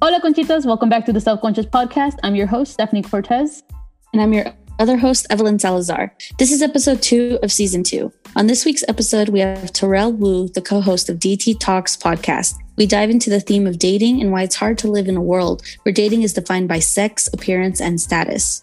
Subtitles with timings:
[0.00, 0.64] Hola, Conchitas.
[0.64, 2.20] Welcome back to the Self Conscious Podcast.
[2.22, 3.64] I'm your host, Stephanie Cortez.
[4.12, 4.44] And I'm your
[4.78, 6.14] other host, Evelyn Salazar.
[6.38, 8.12] This is episode two of season two.
[8.36, 12.54] On this week's episode, we have Terrell Wu, the co host of DT Talks podcast.
[12.76, 15.20] We dive into the theme of dating and why it's hard to live in a
[15.20, 18.62] world where dating is defined by sex, appearance, and status.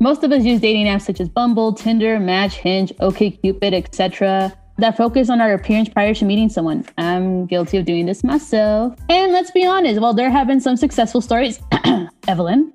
[0.00, 4.56] Most of us use dating apps such as Bumble, Tinder, Match, Hinge, OkCupid, etc.
[4.78, 6.86] that focus on our appearance prior to meeting someone.
[6.96, 8.94] I'm guilty of doing this myself.
[9.08, 11.60] And let's be honest, while there have been some successful stories,
[12.28, 12.72] Evelyn,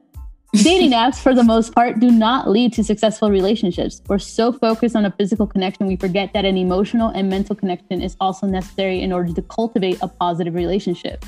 [0.52, 4.02] dating apps for the most part do not lead to successful relationships.
[4.08, 8.02] We're so focused on a physical connection, we forget that an emotional and mental connection
[8.02, 11.26] is also necessary in order to cultivate a positive relationship.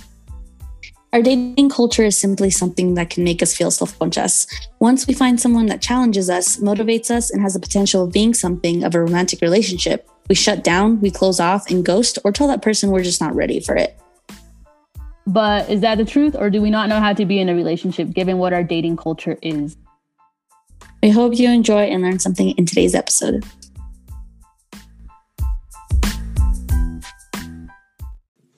[1.14, 4.46] Our dating culture is simply something that can make us feel self conscious.
[4.80, 8.34] Once we find someone that challenges us, motivates us, and has the potential of being
[8.34, 12.48] something of a romantic relationship, we shut down, we close off, and ghost, or tell
[12.48, 13.98] that person we're just not ready for it.
[15.27, 17.55] But is that the truth, or do we not know how to be in a
[17.55, 19.76] relationship given what our dating culture is?
[21.02, 23.46] We hope you enjoy and learn something in today's episode.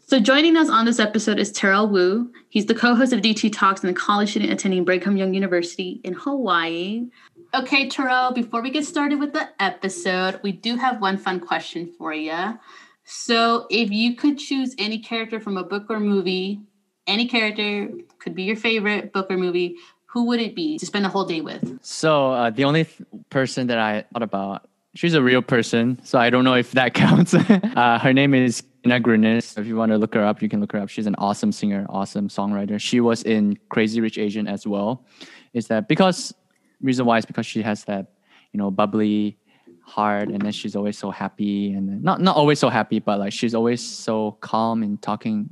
[0.06, 2.32] So, joining us on this episode is Terrell Wu.
[2.48, 6.00] He's the co host of DT Talks and a college student attending Brigham Young University
[6.06, 7.08] in Hawaii.
[7.54, 11.92] Okay, Terrell, before we get started with the episode, we do have one fun question
[11.98, 12.60] for you.
[13.06, 16.60] So, if you could choose any character from a book or movie,
[17.08, 19.76] any character could be your favorite book or movie,
[20.08, 21.80] who would it be to spend a whole day with?
[21.82, 26.20] So, uh, the only th- person that I thought about, she's a real person, so
[26.20, 27.34] I don't know if that counts.
[27.34, 29.58] uh, her name is Grannis.
[29.58, 30.90] If you want to look her up, you can look her up.
[30.90, 32.80] She's an awesome singer, awesome songwriter.
[32.80, 35.06] She was in Crazy Rich Asian as well.
[35.54, 36.34] Is that because
[36.82, 38.12] reason why is because she has that
[38.52, 39.38] you know bubbly
[39.82, 43.20] heart, and then she's always so happy, and then, not not always so happy, but
[43.20, 45.50] like she's always so calm in talking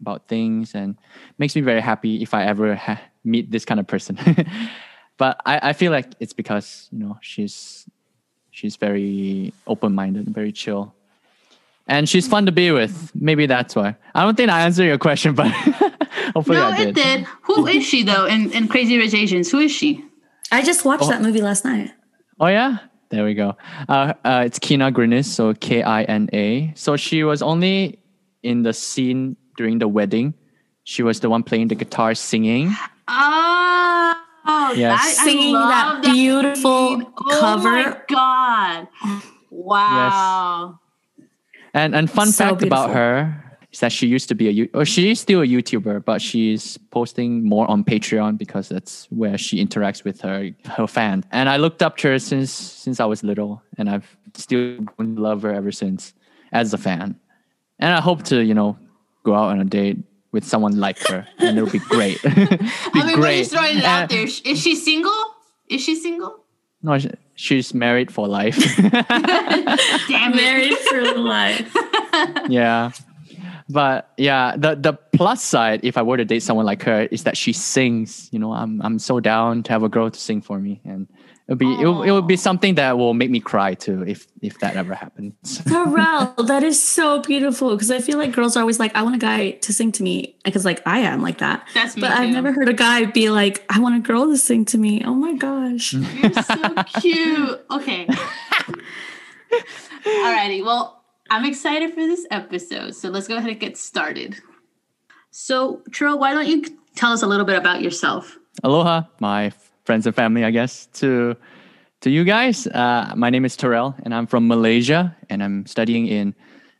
[0.00, 0.96] about things, and
[1.38, 4.18] makes me very happy if I ever ha- meet this kind of person.
[5.16, 7.88] but I, I feel like it's because you know she's
[8.50, 10.94] she's very open minded, very chill
[11.86, 13.12] and she's fun to be with.
[13.14, 13.96] Maybe that's why.
[14.14, 15.48] I don't think I answered your question, but
[16.34, 16.88] hopefully no, I did.
[16.88, 17.24] it did.
[17.42, 19.50] Who is she though in, in Crazy Rich Asians?
[19.50, 20.04] Who is she?
[20.54, 21.08] I just watched Oh.
[21.10, 21.90] that movie last night.
[22.40, 22.78] Oh yeah,
[23.10, 23.56] there we go.
[23.88, 26.72] Uh, uh, it's Kina Grannis, so K I N A.
[26.76, 27.98] So she was only
[28.42, 30.34] in the scene during the wedding.
[30.84, 32.70] She was the one playing the guitar, singing.
[33.08, 35.00] Oh, Yes.
[35.16, 37.06] that, I Singing love that beautiful scene.
[37.16, 37.70] Oh cover.
[37.70, 38.88] my god!
[39.50, 40.78] Wow.
[41.72, 43.43] And and fun So fact about her
[43.74, 46.04] is that she used to be a You- or oh, she is still a YouTuber,
[46.04, 51.24] but she's posting more on Patreon because that's where she interacts with her her fan.
[51.32, 55.16] And I looked up to her since since I was little, and I've still grown
[55.16, 56.14] to love her ever since
[56.52, 57.18] as a fan.
[57.80, 58.78] And I hope to you know
[59.24, 59.98] go out on a date
[60.30, 62.22] with someone like her, and it'll be great.
[62.22, 63.38] be I mean, we're great.
[63.38, 64.22] just throwing it And- out there.
[64.24, 65.20] Is she single?
[65.68, 66.44] Is she single?
[66.82, 66.98] No,
[67.34, 68.56] she's married for life.
[70.08, 70.36] Damn.
[70.36, 71.72] Married for life.
[72.48, 72.92] yeah
[73.68, 77.24] but yeah the the plus side if i were to date someone like her is
[77.24, 80.40] that she sings you know i'm i'm so down to have a girl to sing
[80.40, 81.08] for me and
[81.48, 84.58] it'll be it'll, it would be something that will make me cry too if if
[84.60, 85.62] that ever happens
[85.94, 89.16] Terrell, that is so beautiful because I feel like girls are always like, I want
[89.16, 91.66] a guy to sing to me because like I am like that.
[91.74, 94.36] That's me But I've never heard a guy be like, I want a girl to
[94.36, 95.02] sing to me.
[95.04, 95.92] Oh my gosh.
[95.92, 97.64] You're so cute.
[97.70, 98.06] Okay.
[100.04, 100.64] Alrighty.
[100.64, 100.93] Well,
[101.30, 102.94] I'm excited for this episode.
[102.94, 104.36] So let's go ahead and get started.
[105.30, 106.64] So, Terrell, why don't you
[106.94, 108.38] tell us a little bit about yourself?
[108.62, 109.50] aloha my
[109.84, 111.36] friends and family i guess to
[112.00, 116.06] to you guys uh, my name is terrell and i'm from malaysia and i'm studying
[116.06, 116.34] in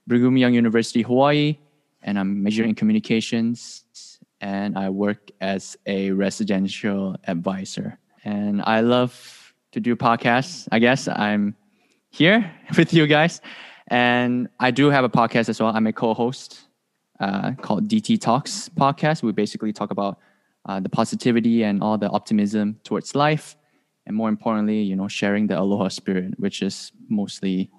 [0.07, 1.59] brigham young university hawaii
[2.03, 3.85] and i'm majoring in communications
[4.41, 11.09] and i work as a residential advisor and i love to do podcasts i guess
[11.09, 11.57] i'm
[12.11, 13.41] here with you guys
[13.89, 16.67] and i do have a podcast as well i'm a co-host
[17.21, 19.23] uh, called DT Talks podcast.
[19.23, 20.19] We basically talk about
[20.67, 23.57] uh, the positivity and all the optimism towards life,
[24.07, 27.71] and more importantly, you know, sharing the aloha spirit, which is mostly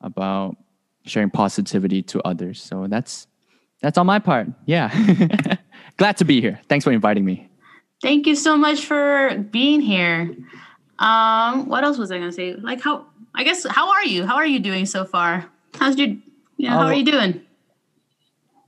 [0.00, 0.56] about
[1.04, 2.60] sharing positivity to others.
[2.60, 3.26] So that's
[3.80, 4.48] that's on my part.
[4.66, 4.90] Yeah,
[5.96, 6.60] glad to be here.
[6.68, 7.48] Thanks for inviting me.
[8.02, 10.36] Thank you so much for being here.
[10.98, 12.54] Um, what else was I gonna say?
[12.54, 14.26] Like how I guess how are you?
[14.26, 15.46] How are you doing so far?
[15.78, 16.08] How's your
[16.56, 17.40] you know, how Oh, are you doing?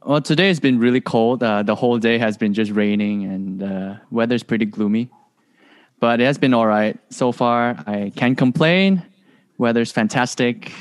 [0.05, 1.43] Well, today has been really cold.
[1.43, 5.11] Uh, the whole day has been just raining, and uh, weather's pretty gloomy.
[6.01, 7.77] But it has been all right so far.
[7.87, 9.03] I can't complain.
[9.59, 10.73] Weather's fantastic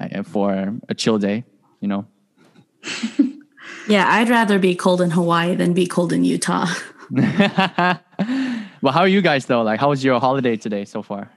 [0.00, 1.44] uh, for a chill day.
[1.80, 2.06] You know.
[3.88, 6.66] Yeah, I'd rather be cold in Hawaii than be cold in Utah.
[7.10, 9.62] well, how are you guys though?
[9.62, 11.28] Like, how was your holiday today so far?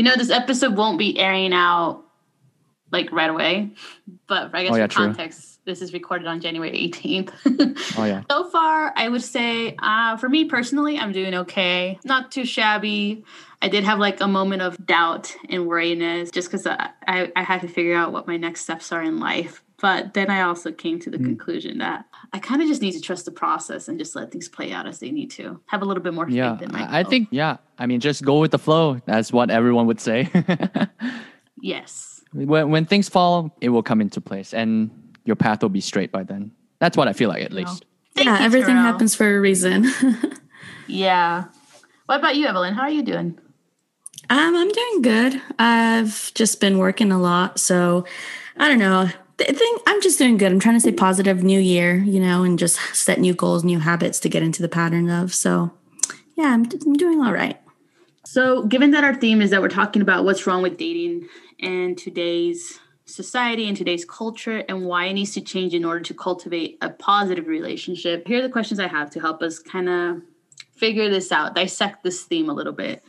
[0.00, 2.04] You know, this episode won't be airing out
[2.90, 3.72] like right away,
[4.26, 5.04] but I guess Oh, yeah, for true.
[5.08, 7.30] context, this is recorded on January 18th.
[7.98, 8.22] Oh yeah.
[8.30, 11.98] So far, I would say uh, for me personally, I'm doing okay.
[12.02, 13.26] Not too shabby.
[13.60, 17.42] I did have like a moment of doubt and worriness just because I, I, I
[17.42, 19.62] had to figure out what my next steps are in life.
[19.80, 21.24] But then I also came to the Hmm.
[21.24, 22.04] conclusion that
[22.34, 24.86] I kind of just need to trust the process and just let things play out
[24.86, 25.58] as they need to.
[25.66, 27.56] Have a little bit more faith Yeah, in I I think yeah.
[27.78, 29.00] I mean, just go with the flow.
[29.06, 30.28] That's what everyone would say.
[31.60, 32.22] yes.
[32.32, 34.90] when when things fall, it will come into place, and
[35.24, 36.50] your path will be straight by then.
[36.78, 37.84] That's what I feel like, at least.
[38.14, 38.92] Thank yeah, you, everything Terrell.
[38.92, 39.86] happens for a reason.
[40.86, 41.44] Yeah.
[42.06, 42.74] What about you, Evelyn?
[42.74, 43.38] How are you doing?
[44.28, 45.40] Um, I'm doing good.
[45.56, 48.04] I've just been working a lot, so
[48.56, 49.08] I don't know.
[49.40, 50.52] I think I'm just doing good.
[50.52, 53.78] I'm trying to stay positive new year, you know, and just set new goals, new
[53.78, 55.34] habits to get into the pattern of.
[55.34, 55.70] So,
[56.36, 57.58] yeah, I'm, I'm doing all right.
[58.24, 61.28] So, given that our theme is that we're talking about what's wrong with dating
[61.58, 66.14] in today's society and today's culture and why it needs to change in order to
[66.14, 70.22] cultivate a positive relationship, here are the questions I have to help us kind of
[70.76, 73.02] figure this out, dissect this theme a little bit.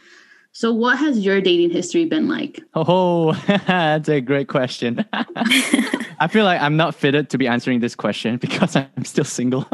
[0.54, 2.62] So, what has your dating history been like?
[2.74, 3.32] Oh,
[3.68, 5.06] that's a great question.
[5.14, 9.66] I feel like I'm not fitted to be answering this question because I'm still single.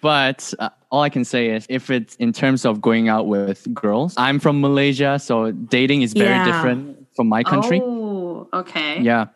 [0.00, 3.66] but uh, all I can say is if it's in terms of going out with
[3.74, 6.44] girls, I'm from Malaysia, so dating is very Yeah.
[6.44, 7.80] different from my country.
[7.82, 9.00] Oh, okay.
[9.00, 9.26] Yeah.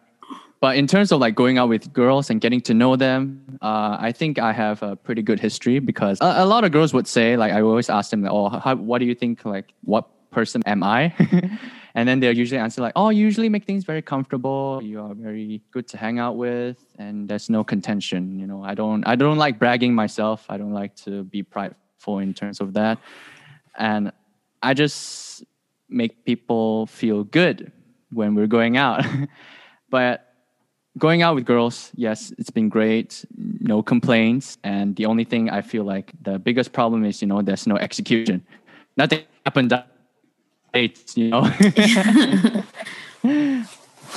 [0.60, 3.96] But in terms of like going out with girls and getting to know them, uh,
[4.00, 7.06] I think I have a pretty good history because a, a lot of girls would
[7.06, 9.44] say, like, I always ask them, oh, how, what do you think?
[9.44, 11.12] Like, what person am I?
[11.94, 14.80] and then they'll usually answer, like, oh, you usually make things very comfortable.
[14.82, 18.38] You are very good to hang out with, and there's no contention.
[18.38, 20.46] You know, I don't, I don't like bragging myself.
[20.48, 22.98] I don't like to be prideful in terms of that.
[23.78, 24.10] And
[24.62, 25.44] I just
[25.90, 27.72] make people feel good
[28.10, 29.04] when we're going out.
[29.90, 30.25] but
[30.98, 33.24] going out with girls, yes, it's been great.
[33.60, 34.58] No complaints.
[34.64, 37.76] And the only thing I feel like the biggest problem is, you know, there's no
[37.76, 38.44] execution.
[38.96, 39.72] Nothing happened
[40.72, 41.42] dates, you know.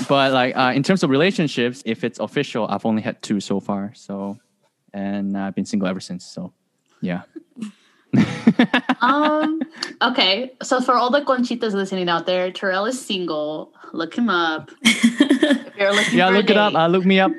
[0.07, 3.59] but like uh, in terms of relationships, if it's official, I've only had two so
[3.59, 3.91] far.
[3.95, 4.37] So,
[4.93, 6.25] and I've been single ever since.
[6.25, 6.53] So,
[7.01, 7.23] yeah.
[9.01, 9.61] Um
[10.01, 14.71] okay so for all the conchitas listening out there terrell is single look him up
[14.81, 16.73] if you're looking Yeah, look it up.
[16.73, 16.79] date.
[16.79, 17.31] Uh, look me up.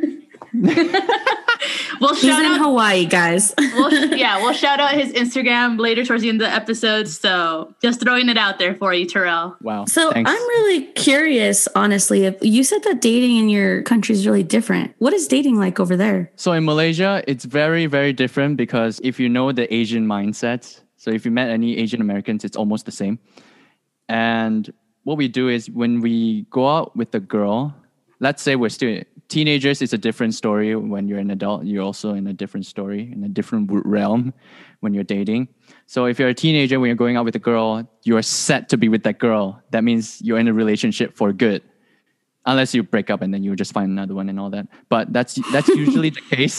[2.01, 3.55] we'll He's shout in out Hawaii, guys.
[3.59, 7.75] we'll, yeah we'll shout out his instagram later towards the end of the episode so
[7.83, 9.85] just throwing it out there for you terrell Wow.
[9.85, 10.31] So thanks.
[10.31, 12.25] I'm really curious, honestly.
[12.25, 15.79] If you said that dating in your country is really different, what is dating like
[15.79, 16.31] over there?
[16.37, 21.11] So in Malaysia, it's very, very different because if you know the Asian mindset, so
[21.11, 23.19] if you met any Asian Americans, it's almost the same.
[24.09, 24.73] And
[25.05, 27.75] what we do is when we go out with a girl,
[28.21, 30.77] let's say we're still teenagers, it's a different story.
[30.77, 34.35] When you're an adult, you're also in a different story, in a different realm
[34.81, 35.49] when you're dating.
[35.87, 38.77] So if you're a teenager, when you're going out with a girl, you're set to
[38.77, 39.63] be with that girl.
[39.71, 41.63] That means you're in a relationship for good
[42.47, 45.13] unless you break up and then you just find another one and all that but
[45.13, 46.59] that's that's usually the case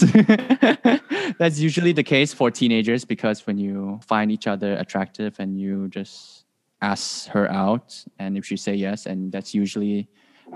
[1.40, 5.88] that's usually the case for teenagers because when you find each other attractive and you
[5.90, 6.46] just
[6.82, 10.08] ask her out and if she say yes and that's usually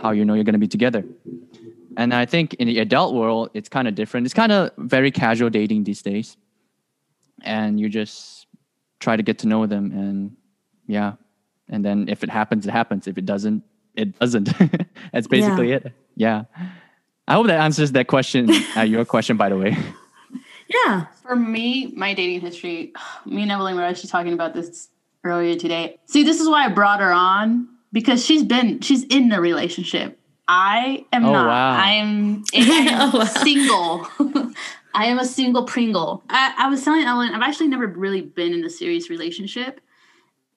[0.01, 1.03] how you know you're going to be together
[1.97, 4.25] and i think in the adult world it's kind of different.
[4.25, 6.37] It's kind of very casual dating these days.
[7.43, 8.47] And you just
[8.99, 10.35] try to get to know them and
[10.87, 11.13] yeah.
[11.69, 13.07] And then if it happens it happens.
[13.07, 13.63] If it doesn't
[13.95, 14.49] it doesn't.
[15.13, 15.91] That's basically it.
[16.15, 16.43] Yeah.
[17.27, 19.77] I hope that answers that question uh, your question by the way.
[20.67, 21.05] Yeah.
[21.21, 22.93] For me, my dating history,
[23.25, 24.89] me and Evelyn were actually talking about this
[25.23, 25.97] earlier today.
[26.05, 30.19] See, this is why I brought her on because she's been she's in a relationship.
[30.47, 31.47] I am Oh, not.
[31.47, 31.71] wow.
[31.71, 34.07] I'm, I'm Oh, single.
[34.93, 36.23] I am a single Pringle.
[36.29, 39.81] I, I was telling Ellen, I've actually never really been in a serious relationship.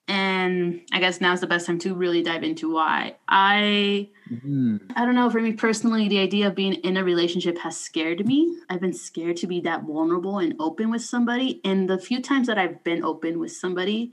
[0.07, 3.15] And I guess now's the best time to really dive into why.
[3.27, 4.77] I mm-hmm.
[4.95, 5.29] I don't know.
[5.29, 8.57] For me personally, the idea of being in a relationship has scared me.
[8.71, 11.61] I've been scared to be that vulnerable and open with somebody.
[11.63, 14.11] And the few times that I've been open with somebody,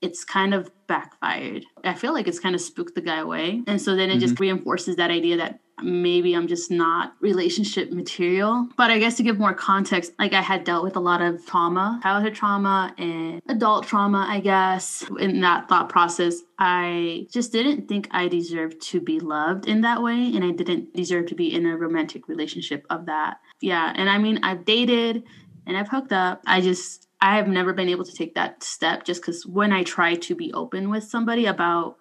[0.00, 1.64] it's kind of backfired.
[1.84, 3.62] I feel like it's kind of spooked the guy away.
[3.66, 4.42] And so then it just mm-hmm.
[4.42, 8.68] reinforces that idea that maybe I'm just not relationship material.
[8.76, 11.44] But I guess to give more context, like I had dealt with a lot of
[11.46, 15.04] trauma, childhood trauma and adult trauma, I guess.
[15.18, 20.02] In that thought process, I just didn't think I deserved to be loved in that
[20.02, 20.32] way.
[20.34, 23.38] And I didn't deserve to be in a romantic relationship of that.
[23.60, 23.92] Yeah.
[23.94, 25.24] And I mean, I've dated
[25.66, 26.42] and I've hooked up.
[26.46, 29.82] I just, I have never been able to take that step just because when I
[29.82, 31.96] try to be open with somebody about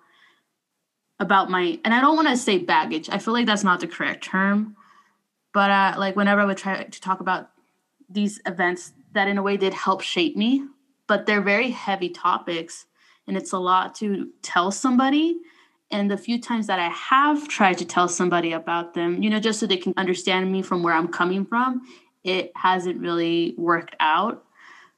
[1.19, 3.09] about my and I don't want to say baggage.
[3.09, 4.75] I feel like that's not the correct term.
[5.53, 7.49] But uh, like whenever I would try to talk about
[8.09, 10.65] these events that in a way did help shape me,
[11.07, 12.85] but they're very heavy topics
[13.27, 15.37] and it's a lot to tell somebody.
[15.91, 19.39] And the few times that I have tried to tell somebody about them, you know,
[19.39, 21.81] just so they can understand me from where I'm coming from,
[22.23, 24.44] it hasn't really worked out.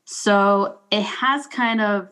[0.09, 2.07] So it has kind of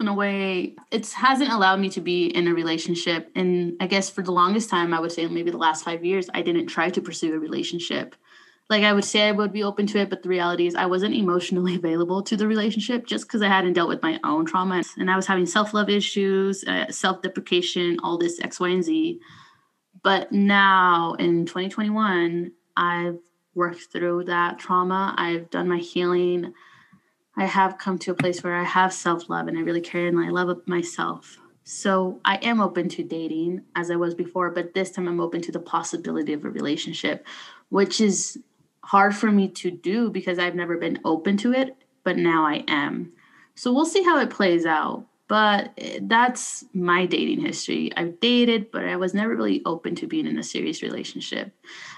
[0.00, 4.10] in a way it hasn't allowed me to be in a relationship and i guess
[4.10, 6.90] for the longest time i would say maybe the last five years i didn't try
[6.90, 8.16] to pursue a relationship.
[8.68, 10.86] Like i would say i would be open to it but the reality is i
[10.86, 14.82] wasn't emotionally available to the relationship just because i hadn't dealt with my own trauma.
[14.98, 19.20] And i was having self-love issues uh, self-deprecation all this x y and z.
[20.02, 23.18] But now in 2021 i've
[23.54, 25.14] worked through that trauma.
[25.16, 26.54] I've done my healing
[27.36, 30.06] I have come to a place where I have self love and I really care
[30.06, 31.38] and I love myself.
[31.64, 35.40] So I am open to dating as I was before, but this time I'm open
[35.42, 37.24] to the possibility of a relationship,
[37.68, 38.38] which is
[38.84, 42.64] hard for me to do because I've never been open to it, but now I
[42.66, 43.12] am.
[43.54, 45.06] So we'll see how it plays out.
[45.28, 47.90] But eh, that's my dating history.
[47.96, 51.52] I've dated, but I was never really open to being in a serious relationship.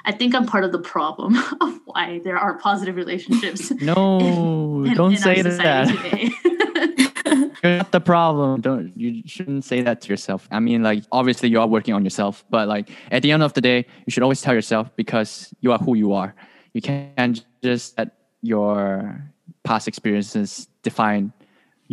[0.04, 3.73] I think I'm part of the problem of why there are positive relationships.
[3.81, 5.90] No, in, don't in say that.
[7.62, 8.61] You're not the problem.
[8.61, 10.47] Don't you shouldn't say that to yourself.
[10.50, 13.54] I mean, like obviously you are working on yourself, but like at the end of
[13.54, 16.35] the day, you should always tell yourself because you are who you are.
[16.73, 18.11] You can't just let
[18.43, 19.25] your
[19.64, 21.33] past experiences define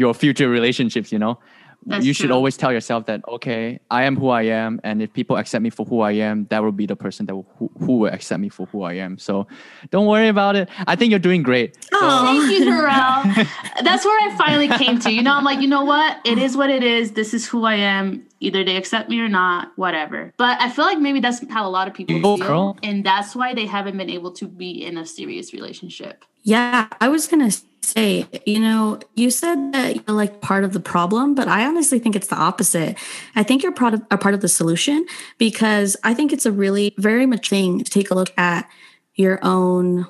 [0.03, 1.37] your future relationships you know?
[1.85, 2.35] That's you should true.
[2.35, 5.71] always tell yourself that okay i am who i am and if people accept me
[5.71, 8.39] for who i am that will be the person that will, who, who will accept
[8.39, 9.17] me for who i am.
[9.17, 9.47] So
[9.89, 10.69] don't worry about it.
[10.85, 11.69] I think you're doing great.
[11.91, 12.25] Oh so.
[12.25, 13.47] thank you Terrell.
[13.83, 15.11] that's where i finally came to.
[15.11, 16.19] You know i'm like you know what?
[16.23, 17.13] It is what it is.
[17.13, 18.27] This is who i am.
[18.39, 20.33] Either they accept me or not whatever.
[20.37, 22.77] But i feel like maybe that's how a lot of people oh, feel girl.
[22.83, 27.07] and that's why they haven't been able to be in a serious relationship yeah i
[27.07, 27.51] was gonna
[27.83, 31.99] say, you know, you said that you're like part of the problem, but I honestly
[31.99, 32.97] think it's the opposite.
[33.35, 35.05] I think you're part of, a part of the solution
[35.37, 38.69] because I think it's a really very much thing to take a look at
[39.15, 40.07] your own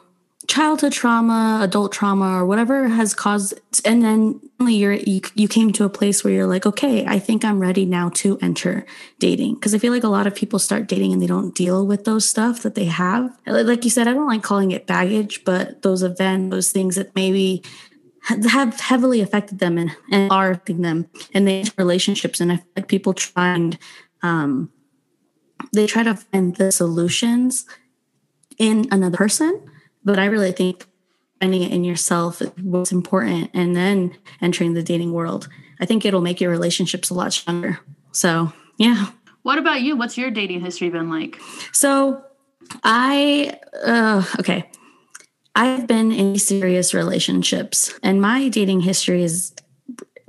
[0.48, 3.54] childhood trauma, adult trauma, or whatever has caused,
[3.86, 7.44] and then you're you, you came to a place where you're like, okay, I think
[7.44, 8.86] I'm ready now to enter
[9.20, 9.56] dating.
[9.56, 12.06] Because I feel like a lot of people start dating and they don't deal with
[12.06, 13.36] those stuff that they have.
[13.46, 17.16] Like you said, I don't like calling it baggage, but those events, those things that
[17.16, 17.64] maybe
[18.24, 22.40] have heavily affected them and, and are affecting them and they relationships.
[22.40, 23.78] And I feel like people try and
[24.22, 24.72] um,
[25.74, 27.66] they try to find the solutions
[28.58, 29.68] in another person
[30.04, 30.86] but I really think
[31.42, 35.50] finding it in yourself what's important and then entering the dating world.
[35.80, 37.80] I think it'll make your relationships a lot stronger.
[38.12, 39.08] So, yeah.
[39.42, 39.96] What about you?
[39.96, 41.40] What's your dating history been like?
[41.72, 42.24] So,
[42.84, 44.70] I, uh, okay.
[45.56, 49.54] I've been in serious relationships, and my dating history is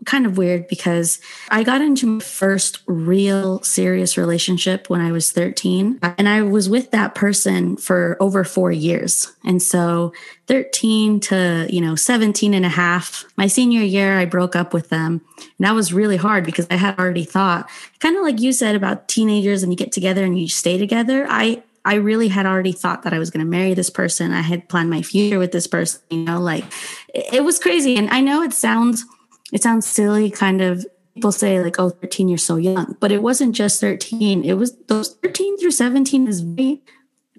[0.05, 5.31] kind of weird because I got into my first real serious relationship when I was
[5.31, 9.33] 13 and I was with that person for over 4 years.
[9.45, 10.13] And so
[10.49, 14.89] 13 to, you know, 17 and a half, my senior year I broke up with
[14.89, 15.21] them.
[15.39, 18.75] And that was really hard because I had already thought kind of like you said
[18.75, 21.27] about teenagers and you get together and you stay together.
[21.29, 24.33] I I really had already thought that I was going to marry this person.
[24.33, 26.65] I had planned my future with this person, you know, like
[27.13, 27.97] it was crazy.
[27.97, 29.05] And I know it sounds
[29.53, 32.97] it sounds silly, kind of people say like, oh, 13, you're so young.
[33.01, 34.45] But it wasn't just 13.
[34.45, 36.83] It was those 13 through 17 is very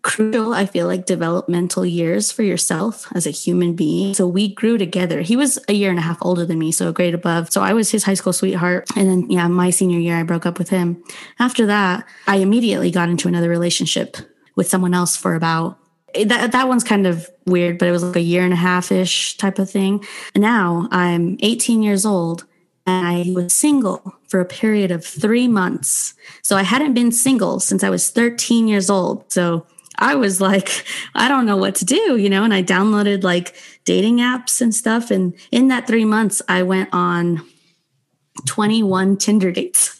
[0.03, 4.13] crucial, I feel like, developmental years for yourself as a human being.
[4.13, 5.21] So we grew together.
[5.21, 7.51] He was a year and a half older than me, so a grade above.
[7.51, 8.85] So I was his high school sweetheart.
[8.95, 11.01] And then, yeah, my senior year, I broke up with him.
[11.39, 14.17] After that, I immediately got into another relationship
[14.55, 15.79] with someone else for about
[16.25, 18.91] that that one's kind of weird, but it was like a year and a half
[18.91, 20.03] ish type of thing.
[20.35, 22.45] Now I'm 18 years old
[22.85, 26.13] and I was single for a period of three months.
[26.41, 29.31] So I hadn't been single since I was 13 years old.
[29.31, 29.65] So
[29.99, 33.55] I was like, I don't know what to do, you know, and I downloaded like
[33.85, 35.11] dating apps and stuff.
[35.11, 37.45] And in that three months, I went on
[38.45, 39.97] 21 Tinder dates.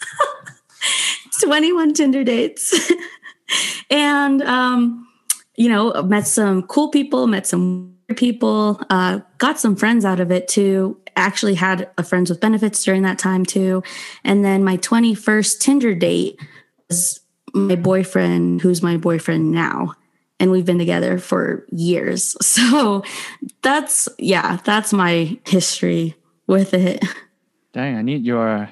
[1.41, 2.91] 21 Tinder dates.
[3.89, 5.07] and um,
[5.55, 10.31] you know, met some cool people, met some people, uh, got some friends out of
[10.31, 10.99] it too.
[11.15, 13.83] Actually, had a friends with benefits during that time too.
[14.23, 16.39] And then my 21st Tinder date
[16.89, 17.19] was
[17.53, 19.93] my boyfriend, who's my boyfriend now.
[20.39, 22.35] And we've been together for years.
[22.41, 23.03] So
[23.61, 26.15] that's, yeah, that's my history
[26.47, 27.03] with it.
[27.73, 28.69] Dang, I need your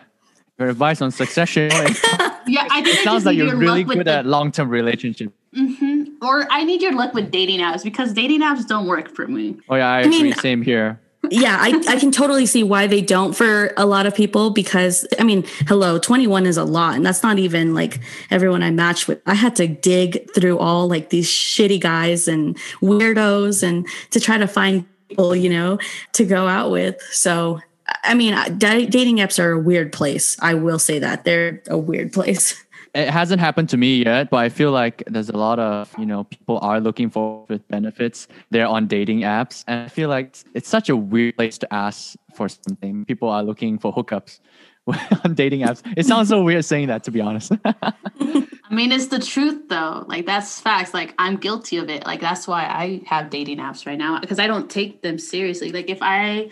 [0.59, 1.71] your advice on succession.
[2.47, 5.33] yeah, I think it sounds like you're really good the- at long term relationships.
[5.55, 5.90] Mm-hmm.
[6.21, 9.57] Or I need your luck with dating apps because dating apps don't work for me.
[9.69, 10.23] Oh yeah, I, I agree.
[10.23, 10.99] Mean, Same here.
[11.29, 15.05] yeah, I, I can totally see why they don't for a lot of people because
[15.19, 16.95] I mean, hello, 21 is a lot.
[16.95, 17.99] And that's not even like
[18.29, 19.21] everyone I matched with.
[19.25, 24.37] I had to dig through all like these shitty guys and weirdos and to try
[24.37, 25.79] to find people, you know,
[26.13, 27.01] to go out with.
[27.11, 27.59] So,
[28.03, 30.37] I mean, dating apps are a weird place.
[30.39, 32.63] I will say that they're a weird place
[32.93, 36.05] it hasn't happened to me yet, but I feel like there's a lot of, you
[36.05, 38.27] know, people are looking for with benefits.
[38.49, 39.63] They're on dating apps.
[39.67, 43.05] And I feel like it's such a weird place to ask for something.
[43.05, 44.39] People are looking for hookups
[45.23, 45.81] on dating apps.
[45.95, 47.53] It sounds so weird saying that, to be honest.
[47.65, 50.05] I mean, it's the truth though.
[50.07, 50.93] Like that's facts.
[50.93, 52.05] Like I'm guilty of it.
[52.05, 55.71] Like that's why I have dating apps right now because I don't take them seriously.
[55.71, 56.49] Like if I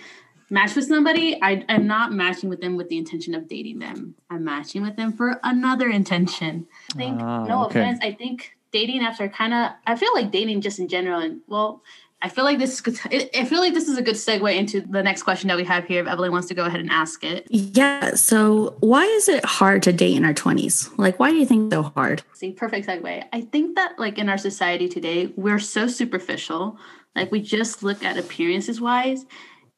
[0.50, 4.16] match with somebody, I, I'm not matching with them with the intention of dating them.
[4.30, 6.68] I'm matching with them for another intention.
[6.94, 7.80] I think, ah, no okay.
[7.80, 11.20] offense, I think dating apps are kind of, I feel like dating just in general,
[11.20, 11.82] and well,
[12.22, 12.82] I feel like this.
[13.12, 15.86] I feel like this is a good segue into the next question that we have
[15.86, 16.02] here.
[16.02, 17.48] If Evelyn wants to go ahead and ask it.
[17.50, 18.16] Yeah.
[18.16, 20.90] So, why is it hard to date in our twenties?
[20.98, 22.24] Like, why do you think so hard?
[22.34, 23.24] See, perfect segue.
[23.32, 26.78] I think that like in our society today, we're so superficial.
[27.16, 29.26] Like, we just look at appearances wise,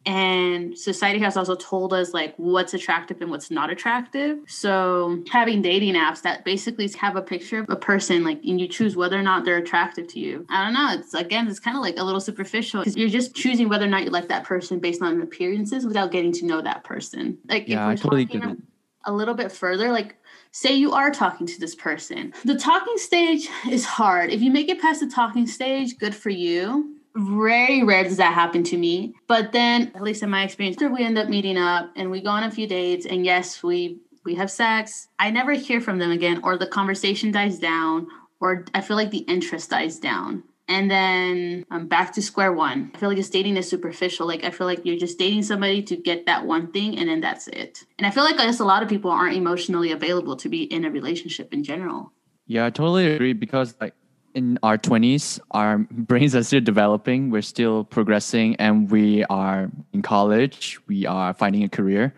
[0.05, 4.39] and society has also told us like what's attractive and what's not attractive.
[4.47, 8.67] So having dating apps that basically have a picture of a person like and you
[8.67, 10.45] choose whether or not they're attractive to you.
[10.49, 10.99] I don't know.
[10.99, 13.89] It's again it's kind of like a little superficial because you're just choosing whether or
[13.89, 17.37] not you like that person based on appearances without getting to know that person.
[17.47, 18.63] Like yeah, if we're I totally talking
[19.05, 20.15] a little bit further like
[20.51, 22.33] say you are talking to this person.
[22.43, 24.31] The talking stage is hard.
[24.31, 28.33] If you make it past the talking stage good for you very rare does that
[28.33, 29.13] happen to me.
[29.27, 32.29] But then, at least in my experience, we end up meeting up and we go
[32.29, 35.07] on a few dates, and yes, we we have sex.
[35.19, 38.07] I never hear from them again, or the conversation dies down,
[38.39, 40.43] or I feel like the interest dies down.
[40.67, 42.91] And then I'm back to square one.
[42.95, 44.25] I feel like just dating is superficial.
[44.25, 47.19] Like I feel like you're just dating somebody to get that one thing, and then
[47.19, 47.83] that's it.
[47.97, 50.63] And I feel like I guess a lot of people aren't emotionally available to be
[50.63, 52.13] in a relationship in general.
[52.47, 53.95] Yeah, I totally agree because like
[54.33, 60.01] in our 20s our brains are still developing we're still progressing and we are in
[60.01, 62.13] college we are finding a career.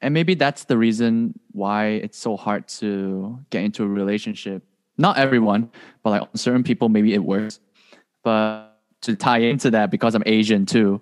[0.00, 4.62] And maybe that's the reason why it's so hard to get into a relationship.
[4.98, 5.70] Not everyone
[6.02, 7.60] but like certain people maybe it works.
[8.22, 8.70] But
[9.02, 10.98] to tie into that because i'm asian too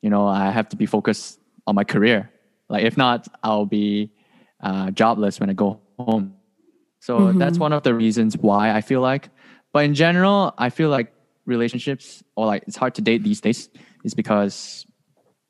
[0.00, 2.30] you know i have to be focused on my career.
[2.68, 4.10] Like if not i'll be
[4.62, 6.34] uh, jobless when i go home.
[7.00, 7.38] So mm-hmm.
[7.38, 9.28] that's one of the reasons why i feel like
[9.72, 11.12] but in general, I feel like
[11.46, 13.68] relationships or like it's hard to date these days
[14.04, 14.86] is because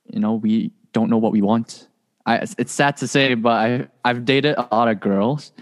[0.06, 1.88] you know we don't know what we want.
[2.24, 5.52] I, it's sad to say, but I I've dated a lot of girls,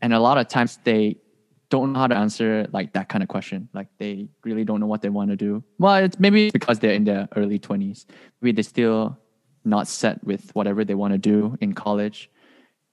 [0.00, 1.18] and a lot of times they
[1.68, 3.68] don't know how to answer like that kind of question.
[3.74, 5.62] Like they really don't know what they want to do.
[5.78, 8.06] Well, it's maybe because they're in their early twenties.
[8.40, 9.18] Maybe they're still
[9.64, 12.30] not set with whatever they want to do in college,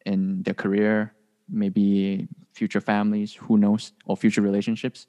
[0.05, 1.13] in their career,
[1.49, 5.08] maybe future families, who knows, or future relationships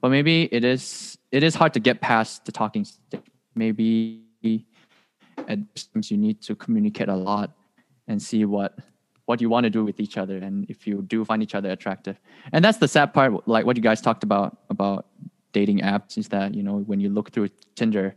[0.00, 3.22] but maybe it is it is hard to get past the talking stage.
[3.54, 4.22] Maybe
[5.48, 5.58] at
[5.92, 7.52] times you need to communicate a lot
[8.06, 8.78] and see what
[9.26, 11.70] what you want to do with each other and if you do find each other
[11.70, 12.18] attractive.
[12.52, 15.06] And that's the sad part, like what you guys talked about about
[15.52, 18.14] dating apps is that you know when you look through Tinder,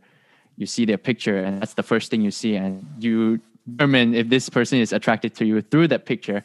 [0.58, 4.30] you see their picture and that's the first thing you see and you determine if
[4.30, 6.44] this person is attracted to you through that picture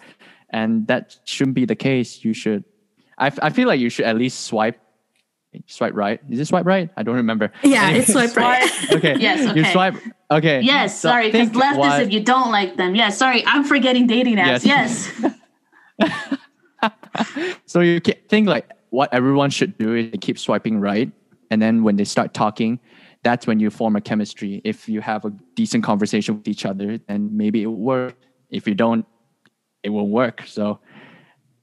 [0.56, 2.64] and that shouldn't be the case you should
[3.18, 4.80] I, I feel like you should at least swipe
[5.66, 6.20] swipe right.
[6.28, 6.90] Is it swipe right?
[6.96, 7.50] I don't remember.
[7.62, 8.70] Yeah, anyway, it's swipe right.
[8.92, 9.16] okay.
[9.18, 9.48] yes.
[9.48, 9.58] Okay.
[9.58, 9.94] You swipe.
[10.30, 10.60] Okay.
[10.60, 11.00] Yes.
[11.00, 12.94] So sorry, because left what, is if you don't like them.
[12.94, 13.16] Yes.
[13.16, 14.66] Sorry, I'm forgetting dating apps.
[14.66, 15.10] Yes.
[15.98, 17.54] yes.
[17.66, 21.10] so you think like what everyone should do is keep swiping right,
[21.50, 22.78] and then when they start talking,
[23.22, 24.60] that's when you form a chemistry.
[24.64, 28.16] If you have a decent conversation with each other, then maybe it will work.
[28.50, 29.06] If you don't,
[29.86, 30.42] it won't work.
[30.46, 30.78] So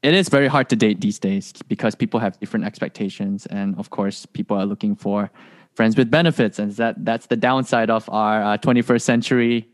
[0.01, 3.89] it is very hard to date these days because people have different expectations and of
[3.89, 5.29] course people are looking for
[5.75, 9.67] friends with benefits and that that's the downside of our uh, 21st century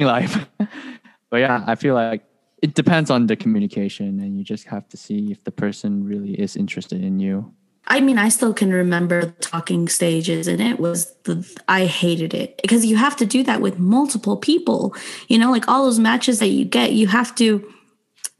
[0.00, 0.46] life
[1.30, 2.22] but yeah i feel like
[2.62, 6.32] it depends on the communication, and you just have to see if the person really
[6.32, 7.54] is interested in you.
[7.88, 12.34] I mean, I still can remember the talking stages, and it was the I hated
[12.34, 14.94] it because you have to do that with multiple people.
[15.28, 17.66] You know, like all those matches that you get, you have to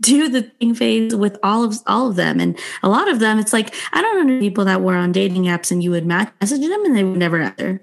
[0.02, 3.38] do the thing phase with all of all of them, and a lot of them,
[3.38, 6.60] it's like I don't know people that were on dating apps, and you would message
[6.60, 7.82] them, and they would never answer.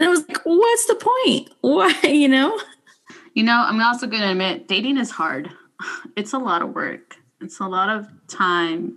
[0.00, 1.50] And I was like, what's the point?
[1.60, 2.58] Why, you know?
[3.34, 5.50] You know, I'm also going to admit dating is hard.
[6.16, 7.16] It's a lot of work.
[7.40, 8.96] It's a lot of time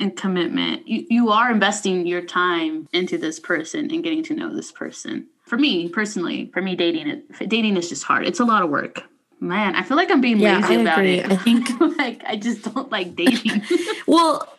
[0.00, 0.86] and commitment.
[0.86, 5.26] You, you are investing your time into this person and getting to know this person.
[5.46, 8.26] For me personally, for me dating it dating is just hard.
[8.26, 9.02] It's a lot of work.
[9.40, 11.18] Man, I feel like I'm being Yeah, lazy I about agree.
[11.18, 11.30] it.
[11.32, 13.62] I think- like I just don't like dating.
[14.06, 14.54] Well,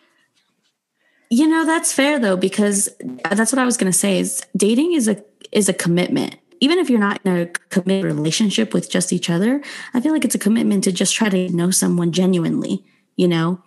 [1.32, 2.90] you know that's fair though because
[3.30, 6.36] that's what I was going to say is dating is a is a commitment.
[6.60, 9.62] Even if you're not in a committed relationship with just each other,
[9.94, 12.84] I feel like it's a commitment to just try to know someone genuinely,
[13.16, 13.62] you know?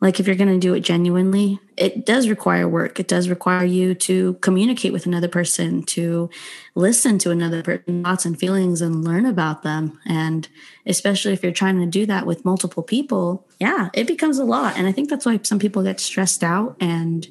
[0.00, 2.98] Like if you're going to do it genuinely, it does require work.
[2.98, 6.30] It does require you to communicate with another person, to
[6.74, 9.98] listen to another person's thoughts and feelings and learn about them.
[10.06, 10.48] And
[10.86, 14.78] especially if you're trying to do that with multiple people, yeah, it becomes a lot.
[14.78, 17.28] And I think that's why some people get stressed out and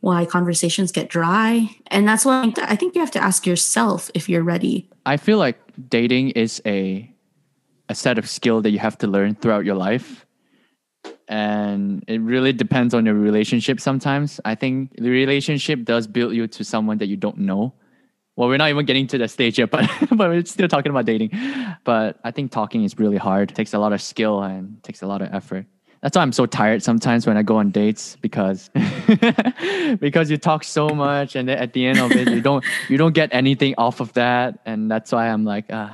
[0.00, 1.68] why conversations get dry.
[1.88, 4.88] And that's why I think you have to ask yourself if you're ready.
[5.04, 7.10] I feel like dating is a
[7.88, 10.25] a set of skill that you have to learn throughout your life.
[11.28, 14.40] And it really depends on your relationship sometimes.
[14.44, 17.74] I think the relationship does build you to someone that you don't know.
[18.36, 21.06] Well, we're not even getting to that stage yet, but but we're still talking about
[21.06, 21.30] dating.
[21.84, 23.50] But I think talking is really hard.
[23.50, 25.66] It takes a lot of skill and takes a lot of effort.
[26.02, 28.70] That's why I'm so tired sometimes when I go on dates because
[30.00, 32.96] because you talk so much and then at the end of it you don't you
[32.96, 35.90] don't get anything off of that and that's why I'm like uh,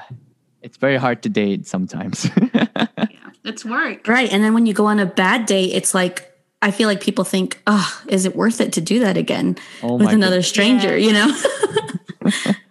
[0.61, 2.29] it's very hard to date sometimes.
[3.45, 4.07] yeah, it's work.
[4.09, 4.33] Right.
[4.33, 6.29] And then when you go on a bad date, it's like,
[6.63, 9.95] I feel like people think, oh, is it worth it to do that again Oh
[9.97, 11.29] with my another stranger, you know?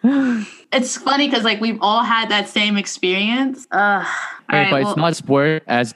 [0.73, 3.67] It's funny because like we've all had that same experience.
[3.71, 4.01] Uh, all
[4.49, 5.93] Hey, right, but well, it's not as worse as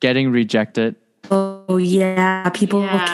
[0.00, 0.96] getting rejected.
[1.30, 2.48] oh, yeah.
[2.50, 3.06] People Yeah.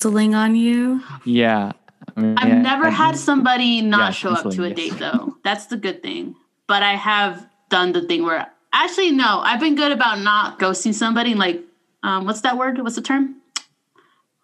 [0.00, 1.02] canceling on you.
[1.26, 1.72] Yeah.
[2.16, 4.74] I mean, I've yeah, never I- had somebody not Yeah, show up to a canceling,
[4.74, 5.36] date though.
[5.44, 6.34] That's the good thing.
[6.66, 10.94] But I have done the thing where actually no, I've been good about not ghosting
[10.94, 11.34] somebody.
[11.34, 11.62] Like,
[12.02, 12.80] um, what's that word?
[12.82, 13.36] What's the term?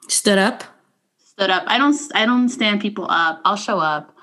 [0.09, 0.65] Stood up.
[1.19, 1.65] Stood up.
[1.67, 1.97] I don't.
[2.15, 3.41] I don't stand people up.
[3.45, 4.15] I'll show up,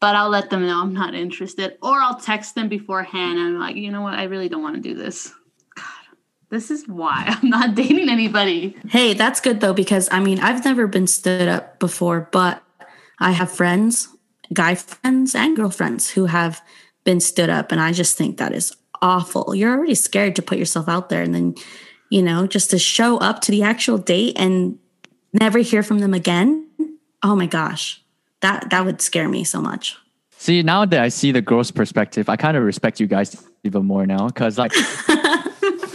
[0.00, 3.38] but I'll let them know I'm not interested, or I'll text them beforehand.
[3.38, 4.14] And I'm like, you know what?
[4.14, 5.32] I really don't want to do this.
[5.74, 5.84] God,
[6.50, 8.76] this is why I'm not dating anybody.
[8.88, 12.62] Hey, that's good though, because I mean, I've never been stood up before, but
[13.18, 14.08] I have friends,
[14.52, 16.62] guy friends and girlfriends who have
[17.04, 17.72] been stood up.
[17.72, 19.54] And I just think that is awful.
[19.54, 21.22] You're already scared to put yourself out there.
[21.22, 21.54] And then,
[22.10, 24.78] you know, just to show up to the actual date and
[25.32, 26.68] never hear from them again.
[27.22, 28.02] Oh my gosh.
[28.40, 29.96] That that would scare me so much.
[30.38, 33.86] See, now that I see the girl's perspective, I kind of respect you guys even
[33.86, 34.72] more now because, like,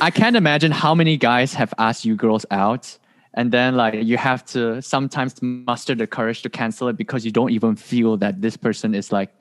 [0.02, 2.98] I can't imagine how many guys have asked you girls out,
[3.36, 7.32] and then like you have to sometimes muster the courage to cancel it because you
[7.32, 9.32] don't even feel that this person is like,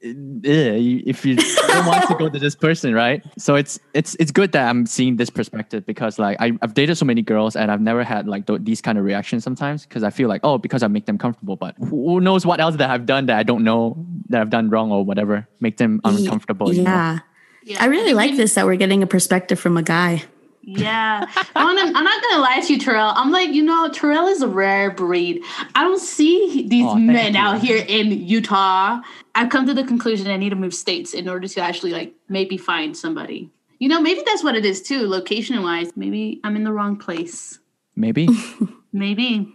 [0.00, 3.22] if you don't want to go to this person, right?
[3.38, 6.96] So it's it's it's good that I'm seeing this perspective because like I, I've dated
[6.96, 10.02] so many girls and I've never had like th- these kind of reactions sometimes because
[10.02, 12.90] I feel like oh because I make them comfortable, but who knows what else that
[12.90, 16.72] I've done that I don't know that I've done wrong or whatever make them uncomfortable.
[16.72, 16.90] you know?
[16.90, 17.18] Yeah.
[17.64, 20.22] Yeah, I really like this that we're getting a perspective from a guy.
[20.70, 21.24] Yeah,
[21.56, 23.12] I wanna, I'm not gonna lie to you, Terrell.
[23.16, 25.42] I'm like, you know, Terrell is a rare breed.
[25.74, 27.40] I don't see these thank men you.
[27.40, 29.00] out here in Utah.
[29.34, 32.12] I've come to the conclusion I need to move states in order to actually like
[32.28, 33.48] maybe find somebody.
[33.78, 35.90] You know, maybe that's what it is too, location wise.
[35.96, 37.60] Maybe I'm in the wrong place.
[37.96, 38.28] Maybe.
[38.92, 39.52] Maybe.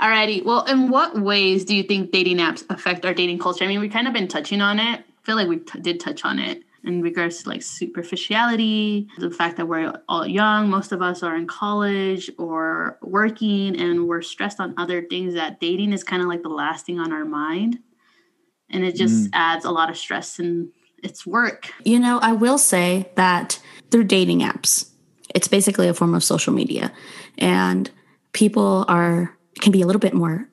[0.00, 0.44] Alrighty.
[0.44, 3.64] Well, in what ways do you think dating apps affect our dating culture?
[3.64, 5.00] I mean, we've kind of been touching on it.
[5.00, 9.30] I feel like we t- did touch on it in regards to like superficiality, the
[9.30, 14.22] fact that we're all young, most of us are in college or working, and we're
[14.22, 17.24] stressed on other things that dating is kind of like the last thing on our
[17.24, 17.78] mind.
[18.70, 19.30] And it just mm.
[19.32, 20.70] adds a lot of stress and
[21.02, 21.70] it's work.
[21.84, 24.90] You know, I will say that through dating apps,
[25.34, 26.92] it's basically a form of social media.
[27.38, 27.90] And
[28.32, 30.48] people are can be a little bit more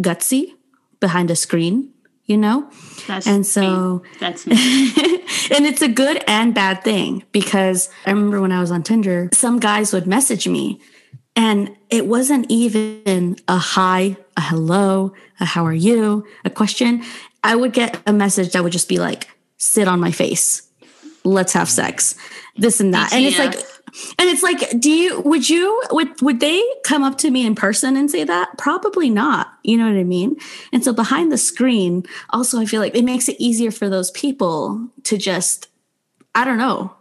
[0.00, 0.54] gutsy
[1.00, 1.92] behind a screen,
[2.26, 2.70] you know?
[3.06, 3.44] That's And me.
[3.44, 4.54] so that's me.
[5.50, 9.28] and it's a good and bad thing because I remember when I was on Tinder,
[9.32, 10.80] some guys would message me
[11.36, 17.02] and it wasn't even a hi, a hello, a how are you, a question.
[17.42, 20.62] I would get a message that would just be like, sit on my face.
[21.24, 22.14] let's have sex,
[22.56, 23.12] this and that.
[23.12, 23.54] And it's like.
[24.18, 27.54] And it's like, do you, would you, would, would they come up to me in
[27.54, 28.58] person and say that?
[28.58, 29.52] Probably not.
[29.62, 30.36] You know what I mean?
[30.72, 34.10] And so behind the screen, also, I feel like it makes it easier for those
[34.10, 35.68] people to just,
[36.34, 36.94] I don't know,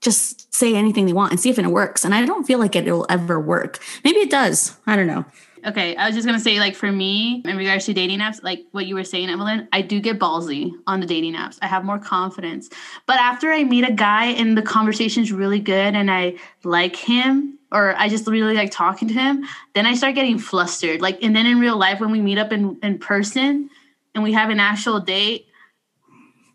[0.00, 2.04] just say anything they want and see if it works.
[2.04, 3.78] And I don't feel like it'll ever work.
[4.04, 4.76] Maybe it does.
[4.86, 5.24] I don't know.
[5.66, 8.64] Okay, I was just gonna say, like for me, in regards to dating apps, like
[8.72, 11.58] what you were saying, Evelyn, I do get ballsy on the dating apps.
[11.62, 12.68] I have more confidence.
[13.06, 17.58] But after I meet a guy and the conversation's really good and I like him,
[17.72, 21.00] or I just really like talking to him, then I start getting flustered.
[21.00, 23.70] Like, and then in real life, when we meet up in, in person
[24.14, 25.46] and we have an actual date,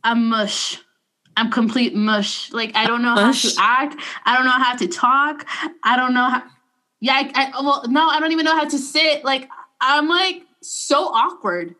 [0.03, 0.79] I'm mush.
[1.35, 2.51] I'm complete mush.
[2.51, 3.55] Like I don't know Mush?
[3.55, 4.03] how to act.
[4.25, 5.47] I don't know how to talk.
[5.83, 6.43] I don't know how.
[6.99, 9.23] Yeah, I, I well, no, I don't even know how to sit.
[9.23, 11.75] Like I'm like so awkward.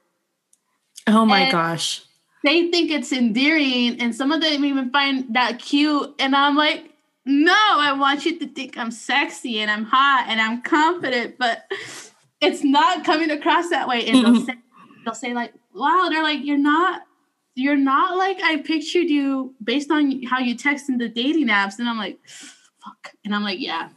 [1.07, 2.03] Oh my And- gosh.
[2.41, 6.15] They think it's endearing, and some of them even find that cute.
[6.19, 6.93] And I'm like,
[7.25, 11.69] no, I want you to think I'm sexy and I'm hot and I'm confident, but
[12.39, 14.07] it's not coming across that way.
[14.07, 14.45] And they'll mm-hmm.
[14.45, 14.53] say,
[15.03, 17.01] they'll say like, wow, they're like, you're not.
[17.55, 21.77] You're not like I pictured you based on how you text in the dating apps,
[21.77, 23.89] and I'm like, fuck, and I'm like, yeah,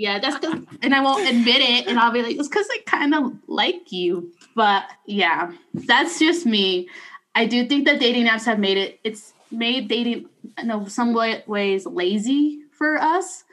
[0.00, 2.78] yeah, that's the, and I won't admit it, and I'll be like, it's because I
[2.86, 6.88] kind of like you, but yeah, that's just me.
[7.34, 8.98] I do think that dating apps have made it.
[9.04, 13.44] It's made dating, in know, some ways lazy for us,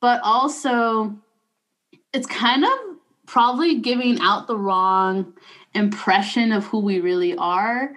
[0.00, 1.14] but also
[2.14, 2.70] it's kind of
[3.26, 5.34] probably giving out the wrong
[5.74, 7.90] impression of who we really are.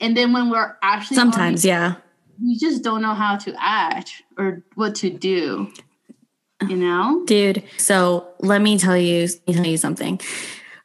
[0.00, 1.96] And then when we're actually Sometimes, yeah.
[2.40, 5.72] we just don't know how to act or what to do.
[6.66, 7.22] You know?
[7.26, 10.20] Dude, so let me tell you, let me tell you something.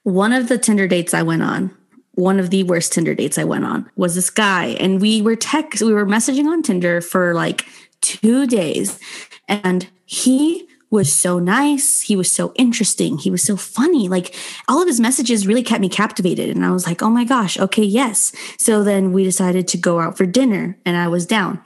[0.03, 1.75] One of the Tinder dates I went on,
[2.15, 5.35] one of the worst Tinder dates I went on was this guy, and we were
[5.35, 7.65] text, we were messaging on Tinder for like
[8.01, 8.99] two days,
[9.47, 12.01] and he was so nice.
[12.01, 13.17] He was so interesting.
[13.17, 14.07] He was so funny.
[14.07, 14.35] Like
[14.67, 16.55] all of his messages really kept me captivated.
[16.55, 18.31] And I was like, oh my gosh, okay, yes.
[18.59, 21.61] So then we decided to go out for dinner, and I was down.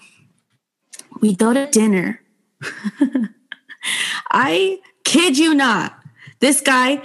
[1.19, 2.21] We go to dinner.
[4.31, 5.97] I kid you not.
[6.39, 7.01] This guy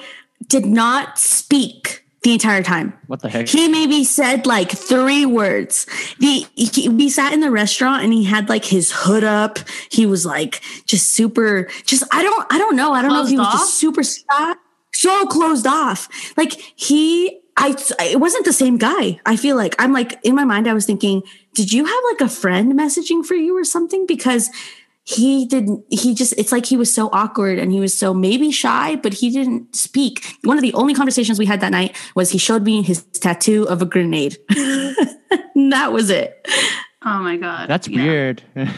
[0.49, 2.93] did not speak the entire time.
[3.09, 3.49] What the heck?
[3.49, 5.87] He maybe said like three words.
[6.19, 9.59] The he, we sat in the restaurant and he had like his hood up.
[9.91, 11.69] He was like just super.
[11.85, 12.93] Just I don't I don't know.
[12.93, 13.55] I don't know if he was off?
[13.55, 14.55] just super shy,
[14.93, 16.09] so closed off.
[16.37, 17.39] Like he.
[17.55, 19.21] I it wasn't the same guy.
[19.27, 22.23] I feel like I'm like in my mind I was thinking, did you have like
[22.23, 24.49] a friend messaging for you or something because
[25.05, 28.53] he didn't he just it's like he was so awkward and he was so maybe
[28.53, 32.31] shy but he didn't speak one of the only conversations we had that night was
[32.31, 34.37] he showed me his tattoo of a grenade
[35.71, 36.47] that was it
[37.05, 37.69] Oh my god.
[37.69, 38.03] That's Yeah.
[38.05, 38.43] weird.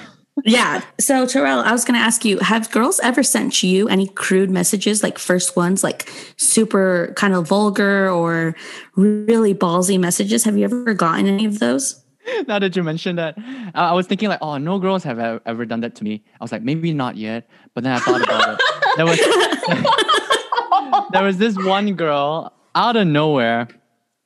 [0.44, 4.08] yeah so terrell i was going to ask you have girls ever sent you any
[4.08, 8.56] crude messages like first ones like super kind of vulgar or
[8.96, 12.02] really ballsy messages have you ever gotten any of those
[12.48, 13.36] now that you mentioned that,
[13.74, 16.24] I was thinking like, oh, no girls have ever done that to me.
[16.40, 17.48] I was like, maybe not yet.
[17.74, 18.60] But then I thought about it.
[18.96, 19.18] There was
[21.12, 23.68] there was this one girl out of nowhere.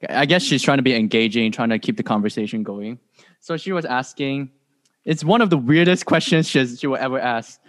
[0.08, 2.98] I guess she's trying to be engaging, trying to keep the conversation going.
[3.40, 4.50] So she was asking,
[5.04, 7.60] it's one of the weirdest questions she's, she will ever ask.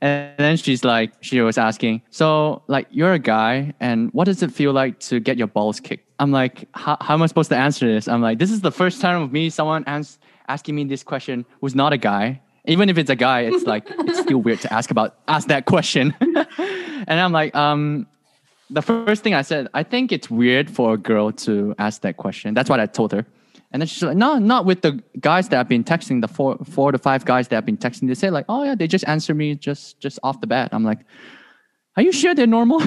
[0.00, 4.42] And then she's like, she was asking, so like you're a guy, and what does
[4.42, 6.06] it feel like to get your balls kicked?
[6.18, 8.08] I'm like, how, am I supposed to answer this?
[8.08, 11.44] I'm like, this is the first time of me someone ans- asking me this question
[11.60, 12.40] who's not a guy.
[12.64, 15.64] Even if it's a guy, it's like it's still weird to ask about ask that
[15.64, 16.14] question.
[16.20, 18.06] and I'm like, um,
[18.68, 22.16] the first thing I said, I think it's weird for a girl to ask that
[22.18, 22.52] question.
[22.54, 23.24] That's what I told her.
[23.70, 26.56] And then she's like, no, not with the guys that I've been texting, the four
[26.64, 28.08] four to five guys that I've been texting.
[28.08, 30.70] They say like, oh yeah, they just answer me just just off the bat.
[30.72, 31.00] I'm like,
[31.96, 32.78] are you sure they're normal?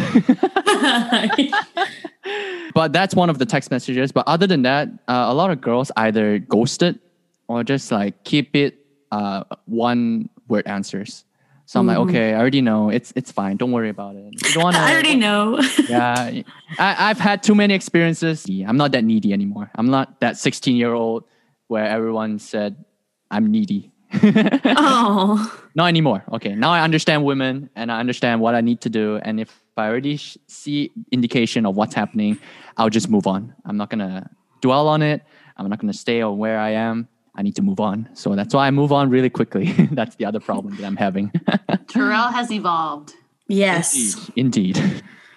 [2.73, 4.11] but that's one of the text messages.
[4.11, 6.99] But other than that, uh, a lot of girls either ghosted
[7.47, 8.79] or just like keep it
[9.11, 11.25] uh, one word answers.
[11.71, 12.09] So I'm like, mm-hmm.
[12.09, 12.89] okay, I already know.
[12.89, 13.55] It's it's fine.
[13.55, 14.25] Don't worry about it.
[14.43, 15.57] You don't wanna, i already know
[15.87, 16.43] yeah,
[16.77, 18.45] I, I've had too many experiences.
[18.67, 19.71] I'm not that needy anymore.
[19.75, 21.23] I'm not that 16 year old
[21.67, 22.75] where everyone said
[23.31, 23.89] I'm needy.
[24.75, 26.25] oh not anymore.
[26.33, 29.21] Okay, now I understand women and I understand what I need to do.
[29.23, 32.37] And if I already sh- see indication of what's happening,
[32.75, 33.55] I'll just move on.
[33.63, 34.29] I'm not gonna
[34.59, 35.23] dwell on it.
[35.55, 37.07] I'm not gonna stay on where I am.
[37.35, 38.09] I need to move on.
[38.13, 39.71] So that's why I move on really quickly.
[39.91, 41.31] that's the other problem that I'm having.
[41.87, 43.13] Terrell has evolved.
[43.47, 44.79] yes Indeed.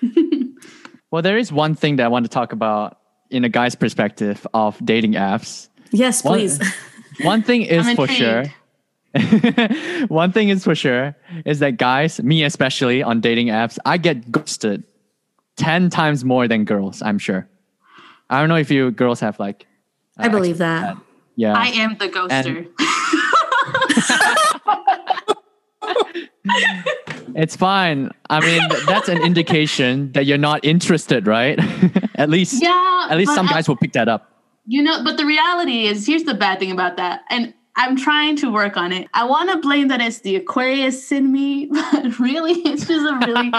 [1.10, 2.98] well, there is one thing that I want to talk about
[3.30, 5.68] in a guy's perspective of dating apps.
[5.90, 6.58] yes please
[7.22, 8.44] One thing is for sure.
[10.08, 14.30] one thing is for sure is that guys, me especially on dating apps, I get
[14.32, 14.82] ghosted
[15.56, 17.48] 10 times more than girls, I'm sure.
[18.28, 19.66] I don't know if you girls have like
[20.18, 20.96] uh, I believe that.
[21.36, 21.54] Yeah.
[21.54, 22.68] I am the ghoster.
[27.36, 28.10] It's fine.
[28.30, 31.58] I mean, that's an indication that you're not interested, right?
[32.14, 33.08] at least yeah.
[33.10, 34.30] at least some I- guys will pick that up.
[34.66, 37.22] You know, but the reality is here's the bad thing about that.
[37.28, 39.08] And I'm trying to work on it.
[39.12, 43.26] I want to blame that it's the Aquarius in me, but really it's just a
[43.26, 43.52] really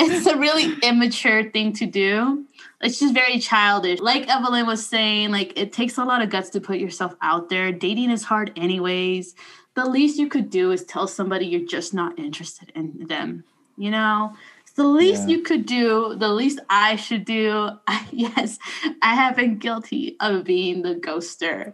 [0.00, 2.44] it's a really immature thing to do.
[2.80, 4.00] It's just very childish.
[4.00, 7.48] Like Evelyn was saying, like it takes a lot of guts to put yourself out
[7.48, 7.72] there.
[7.72, 9.34] Dating is hard anyways.
[9.74, 13.44] The least you could do is tell somebody you're just not interested in them.
[13.76, 14.34] You know?
[14.62, 15.36] It's the least Yeah.
[15.36, 17.70] you could do, the least I should do.
[18.12, 18.58] yes,
[19.02, 21.72] I have been guilty of being the ghoster.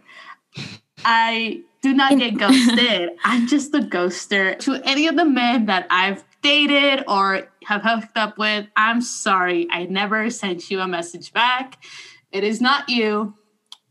[1.05, 3.09] I do not get ghosted.
[3.23, 4.57] I'm just the ghoster.
[4.59, 9.67] To any of the men that I've dated or have hooked up with, I'm sorry.
[9.71, 11.83] I never sent you a message back.
[12.31, 13.35] It is not you.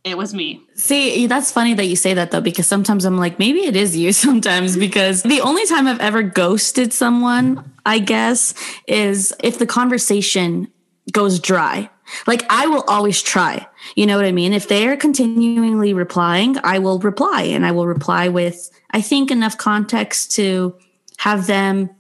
[0.03, 0.63] It was me.
[0.75, 3.97] See, that's funny that you say that though, because sometimes I'm like, maybe it is
[3.97, 8.55] you sometimes, because the only time I've ever ghosted someone, I guess,
[8.87, 10.69] is if the conversation
[11.13, 11.91] goes dry.
[12.27, 13.67] Like I will always try.
[13.95, 14.53] You know what I mean?
[14.53, 19.59] If they're continually replying, I will reply and I will reply with, I think, enough
[19.59, 20.75] context to
[21.19, 21.91] have them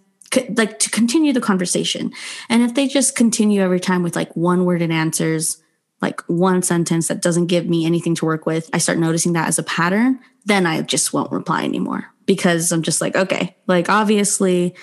[0.57, 2.13] like to continue the conversation.
[2.49, 5.61] And if they just continue every time with like one word worded answers,
[6.01, 9.49] like one sentence that doesn't give me anything to work with, I start noticing that
[9.49, 13.89] as a pattern, then I just won't reply anymore because I'm just like, okay, like
[13.89, 14.75] obviously,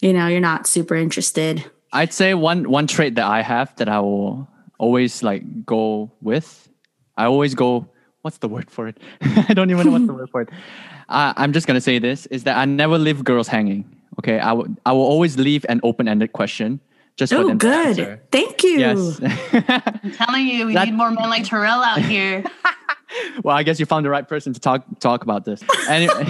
[0.00, 1.64] you know, you're not super interested.
[1.92, 6.68] I'd say one one trait that I have that I will always like go with.
[7.16, 7.88] I always go.
[8.22, 8.98] What's the word for it?
[9.20, 10.50] I don't even know what's the word for it.
[11.08, 13.97] Uh, I'm just gonna say this: is that I never leave girls hanging.
[14.18, 16.80] Okay, I would I will always leave an open ended question
[17.16, 17.86] just for Oh, them to good.
[17.88, 18.22] answer.
[18.32, 18.78] Thank you.
[18.78, 19.20] Yes.
[19.52, 22.44] I'm telling you, we That- need more men like Terrell out here.
[23.44, 25.62] well, I guess you found the right person to talk talk about this.
[25.88, 26.26] Anyway,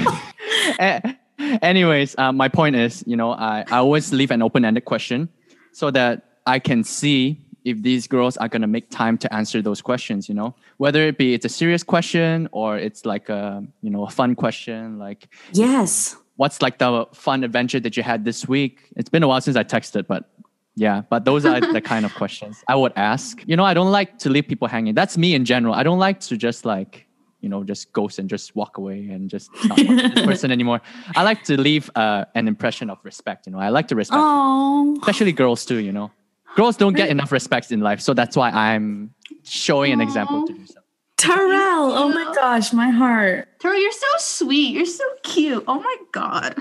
[1.63, 5.29] anyways, uh, my point is, you know, I, I always leave an open ended question
[5.73, 9.83] so that I can see if these girls are gonna make time to answer those
[9.83, 10.29] questions.
[10.29, 14.05] You know, whether it be it's a serious question or it's like a you know
[14.07, 16.17] a fun question, like Yes.
[16.39, 18.89] What's like the fun adventure that you had this week?
[18.97, 20.31] It's been a while since I texted, but
[20.77, 23.43] yeah, but those are the kind of questions I would ask.
[23.47, 24.95] You know, I don't like to leave people hanging.
[24.95, 25.75] That's me in general.
[25.75, 27.07] I don't like to just like,
[27.41, 30.81] you know, just ghost and just walk away and just not this person anymore.
[31.17, 33.47] I like to leave uh, an impression of respect.
[33.47, 35.79] You know, I like to respect, Oh, especially girls too.
[35.79, 36.13] You know,
[36.55, 40.53] girls don't get enough respect in life, so that's why I'm showing an example to
[40.53, 40.79] do so.
[41.19, 41.93] Terrell.
[41.93, 43.49] Oh my gosh, my heart.
[43.61, 44.75] Terrell, you're so sweet.
[44.75, 45.65] You're so cute.
[45.67, 46.57] Oh my god.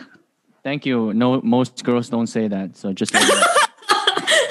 [0.64, 1.14] Thank you.
[1.14, 3.14] No, most girls don't say that, so just.
[3.14, 3.44] you know.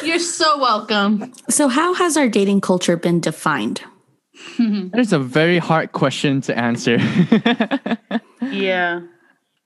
[0.02, 1.32] You're so welcome.
[1.50, 3.82] So, how has our dating culture been defined?
[4.58, 6.98] That is a very hard question to answer.
[8.52, 9.00] Yeah.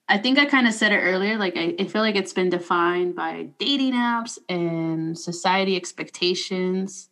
[0.09, 1.37] I think I kind of said it earlier.
[1.37, 7.10] Like, I, I feel like it's been defined by dating apps and society expectations.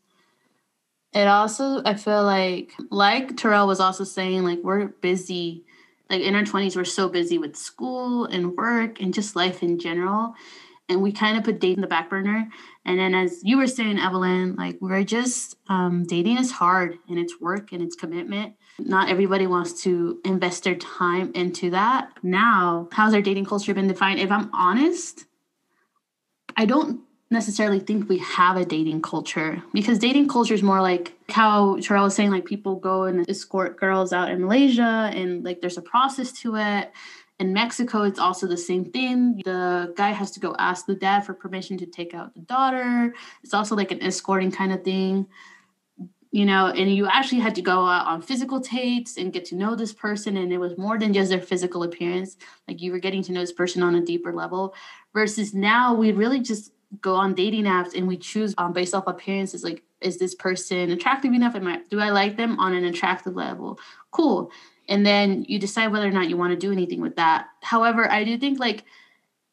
[1.19, 5.65] It also, I feel like, like Terrell was also saying, like, we're busy.
[6.09, 9.81] Like, in our 20s, we're so busy with school and work and just life in
[9.81, 10.35] general.
[10.89, 12.49] And we kind of put dating in the back burner.
[12.85, 17.19] And then, as you were saying, Evelyn, like, we're just, um, dating is hard and
[17.19, 22.13] it's work and it's commitment not everybody wants to invest their time into that.
[22.23, 24.21] Now, how's our dating culture been defined?
[24.21, 25.25] If I'm honest,
[26.57, 27.01] I don't
[27.31, 32.05] necessarily think we have a dating culture because dating culture is more like how Terrell
[32.05, 35.83] was saying, like people go and escort girls out in Malaysia and like there's a
[35.83, 36.93] process to it.
[37.39, 39.43] In Mexico, it's also the same thing.
[39.45, 43.15] The guy has to go ask the dad for permission to take out the daughter.
[43.45, 45.27] It's also like an escorting kind of thing
[46.31, 49.57] you know, and you actually had to go out on physical dates and get to
[49.57, 50.37] know this person.
[50.37, 52.37] And it was more than just their physical appearance.
[52.67, 54.75] Like you were getting to know this person on a deeper level.
[55.15, 59.07] Versus now we really just go on dating apps and we choose um, based off
[59.07, 59.63] appearances.
[59.63, 61.55] Like, is this person attractive enough?
[61.55, 63.79] Am I, do I like them on an attractive level?
[64.11, 64.51] Cool.
[64.89, 67.49] And then you decide whether or not you want to do anything with that.
[67.63, 68.85] However, I do think like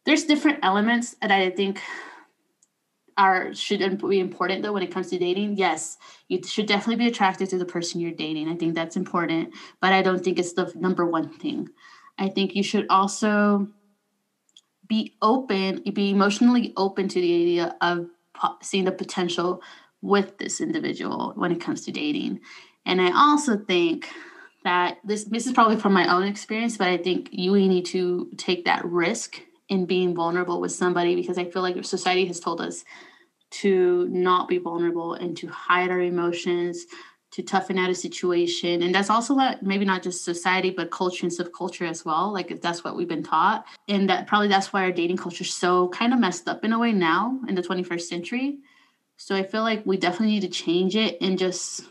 [0.05, 1.81] there's different elements that I think
[3.17, 3.79] are should
[4.09, 5.57] be important though when it comes to dating.
[5.57, 8.49] Yes, you should definitely be attracted to the person you're dating.
[8.49, 11.69] I think that's important, but I don't think it's the number one thing.
[12.17, 13.67] I think you should also
[14.87, 18.07] be open, be emotionally open to the idea of
[18.61, 19.61] seeing the potential
[20.01, 22.39] with this individual when it comes to dating.
[22.85, 24.07] And I also think
[24.63, 28.29] that this this is probably from my own experience, but I think you need to
[28.37, 32.61] take that risk in being vulnerable with somebody because I feel like society has told
[32.61, 32.83] us
[33.51, 36.85] to not be vulnerable and to hide our emotions,
[37.31, 38.81] to toughen out a situation.
[38.81, 42.31] And that's also like maybe not just society, but culture and subculture as well.
[42.31, 43.65] Like if that's what we've been taught.
[43.87, 46.71] And that probably that's why our dating culture is so kind of messed up in
[46.71, 48.59] a way now in the 21st century.
[49.17, 51.83] So I feel like we definitely need to change it and just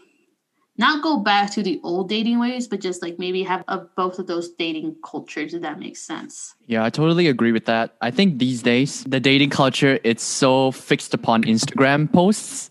[0.76, 4.18] not go back to the old dating ways, but just like maybe have a, both
[4.18, 6.55] of those dating cultures, if that makes sense.
[6.66, 7.95] Yeah, I totally agree with that.
[8.01, 12.70] I think these days the dating culture it's so fixed upon Instagram posts.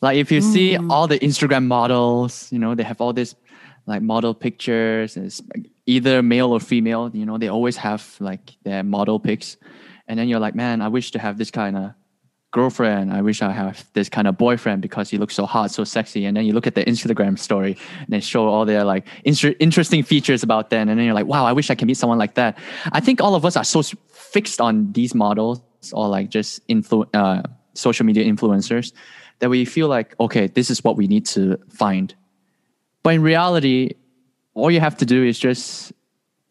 [0.00, 0.52] Like if you mm.
[0.52, 3.34] see all the Instagram models, you know, they have all this
[3.86, 5.42] like model pictures, it's
[5.86, 9.56] either male or female, you know, they always have like their model pics.
[10.08, 11.94] And then you're like, man, I wish to have this kind of
[12.54, 13.12] girlfriend.
[13.12, 16.24] I wish I have this kind of boyfriend because he looks so hot, so sexy.
[16.24, 19.54] And then you look at the Instagram story and they show all their like inter-
[19.58, 20.88] interesting features about them.
[20.88, 22.56] And then you're like, wow, I wish I can meet someone like that.
[22.92, 27.08] I think all of us are so fixed on these models or like just influ-
[27.12, 27.42] uh,
[27.74, 28.92] social media influencers
[29.44, 32.14] that we feel like, okay, this is what we need to find.
[33.02, 33.90] But in reality,
[34.54, 35.92] all you have to do is just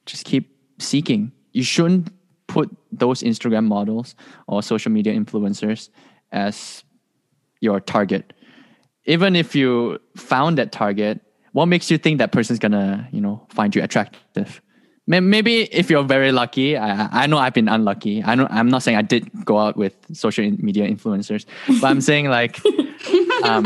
[0.05, 1.31] just keep seeking.
[1.53, 2.09] You shouldn't
[2.45, 4.13] put those Instagram models
[4.45, 5.89] or social media influencers
[6.31, 6.83] as
[7.61, 8.31] your target.
[9.05, 11.19] Even if you found that target,
[11.53, 14.61] what makes you think that person's gonna, you know, find you attractive?
[15.05, 18.23] Maybe if you're very lucky, I, I know I've been unlucky.
[18.23, 21.45] I know I'm not saying I did go out with social media influencers,
[21.81, 22.65] but I'm saying like,
[23.43, 23.65] um,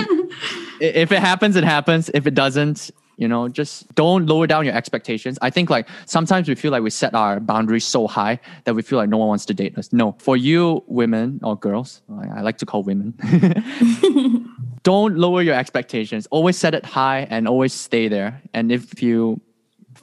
[0.82, 2.10] if it happens, it happens.
[2.16, 6.48] If it doesn't, you know just don't lower down your expectations i think like sometimes
[6.48, 9.28] we feel like we set our boundaries so high that we feel like no one
[9.28, 12.02] wants to date us no for you women or girls
[12.36, 13.14] i like to call women
[14.84, 19.42] don't lower your expectations always set it high and always stay there and if you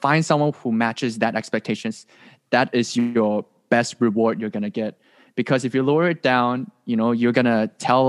[0.04, 2.06] find someone who matches that expectations
[2.54, 3.44] that is your
[3.74, 4.92] best reward you're gonna get
[5.40, 8.04] because if you lower it down you know you're gonna tell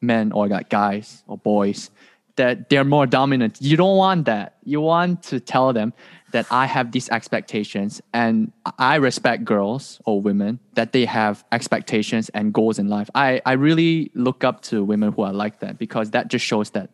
[0.00, 1.90] men or like guys or boys
[2.36, 3.58] that they're more dominant.
[3.60, 4.56] You don't want that.
[4.64, 5.92] You want to tell them
[6.32, 12.28] that I have these expectations and I respect girls or women that they have expectations
[12.30, 13.08] and goals in life.
[13.14, 16.70] I, I really look up to women who are like that because that just shows
[16.70, 16.90] that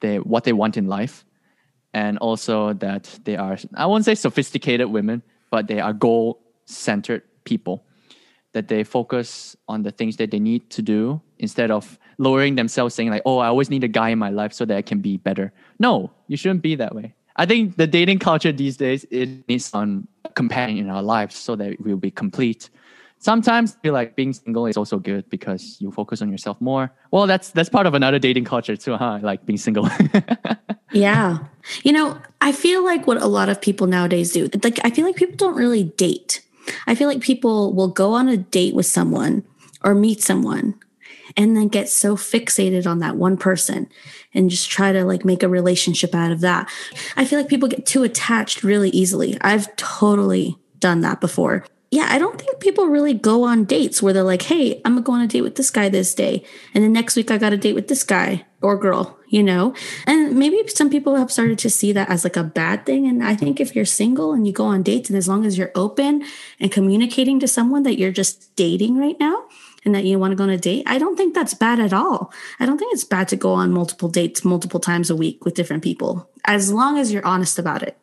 [0.00, 1.24] they what they want in life
[1.96, 7.22] and also that they are I won't say sophisticated women, but they are goal centered
[7.44, 7.84] people.
[8.52, 12.94] That they focus on the things that they need to do instead of lowering themselves
[12.94, 15.00] saying like oh i always need a guy in my life so that i can
[15.00, 15.52] be better.
[15.78, 17.14] No you shouldn't be that way.
[17.36, 21.56] I think the dating culture these days it needs some companion in our lives so
[21.56, 22.70] that we'll be complete
[23.30, 26.84] sometimes I feel like being single is also good because you focus on yourself more
[27.10, 29.86] well that's that's part of another dating culture too huh like being single
[30.92, 31.38] yeah
[31.86, 32.06] you know
[32.40, 35.36] i feel like what a lot of people nowadays do like i feel like people
[35.36, 36.46] don't really date
[36.86, 39.44] I feel like people will go on a date with someone
[39.84, 40.74] or meet someone
[41.36, 43.88] and then get so fixated on that one person
[44.34, 46.70] and just try to like make a relationship out of that.
[47.16, 49.36] I feel like people get too attached really easily.
[49.40, 51.64] I've totally done that before.
[51.96, 55.00] Yeah, I don't think people really go on dates where they're like, hey, I'm gonna
[55.00, 56.44] go on a date with this guy this day.
[56.74, 59.72] And then next week I got a date with this guy or girl, you know?
[60.06, 63.06] And maybe some people have started to see that as like a bad thing.
[63.06, 65.56] And I think if you're single and you go on dates, and as long as
[65.56, 66.22] you're open
[66.60, 69.44] and communicating to someone that you're just dating right now
[69.86, 71.94] and that you want to go on a date, I don't think that's bad at
[71.94, 72.30] all.
[72.60, 75.54] I don't think it's bad to go on multiple dates multiple times a week with
[75.54, 77.96] different people, as long as you're honest about it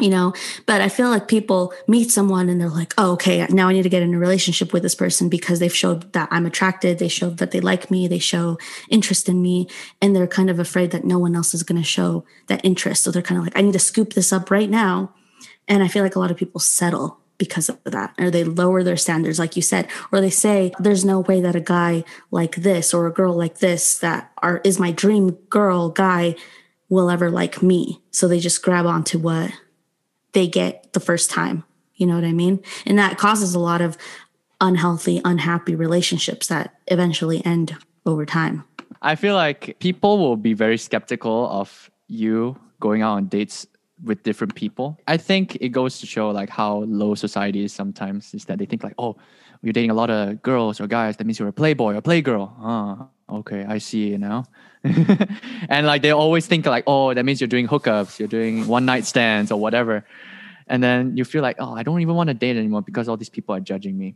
[0.00, 0.32] you know?
[0.66, 3.82] But i feel like people meet someone and they're like oh okay now i need
[3.82, 7.08] to get in a relationship with this person because they've showed that i'm attracted they
[7.08, 8.58] show that they like me they show
[8.90, 9.68] interest in me
[10.00, 13.02] and they're kind of afraid that no one else is going to show that interest.
[13.02, 15.14] So they're kind of like i need to scoop this up right now
[15.66, 18.82] and i feel like a lot of people settle because of that or they lower
[18.82, 22.56] their standards like you said or they say there's no way that a guy like
[22.56, 26.34] this or a girl like this that are is my dream girl guy
[26.88, 28.02] will ever like me.
[28.10, 29.52] So they just grab onto what
[30.32, 31.64] they get the first time.
[31.94, 32.62] You know what I mean?
[32.86, 33.96] And that causes a lot of
[34.60, 37.76] unhealthy, unhappy relationships that eventually end
[38.06, 38.64] over time.
[39.02, 43.66] I feel like people will be very skeptical of you going out on dates
[44.02, 44.98] with different people.
[45.06, 48.66] I think it goes to show like how low society is sometimes is that they
[48.66, 49.16] think like, oh,
[49.62, 52.52] you're dating a lot of girls or guys, that means you're a playboy or playgirl.
[52.60, 54.44] Oh, okay, I see you now.
[55.68, 58.84] and like they always think like, oh, that means you're doing hookups, you're doing one
[58.84, 60.04] night stands or whatever.
[60.68, 63.16] And then you feel like, oh, I don't even want to date anymore because all
[63.16, 64.14] these people are judging me.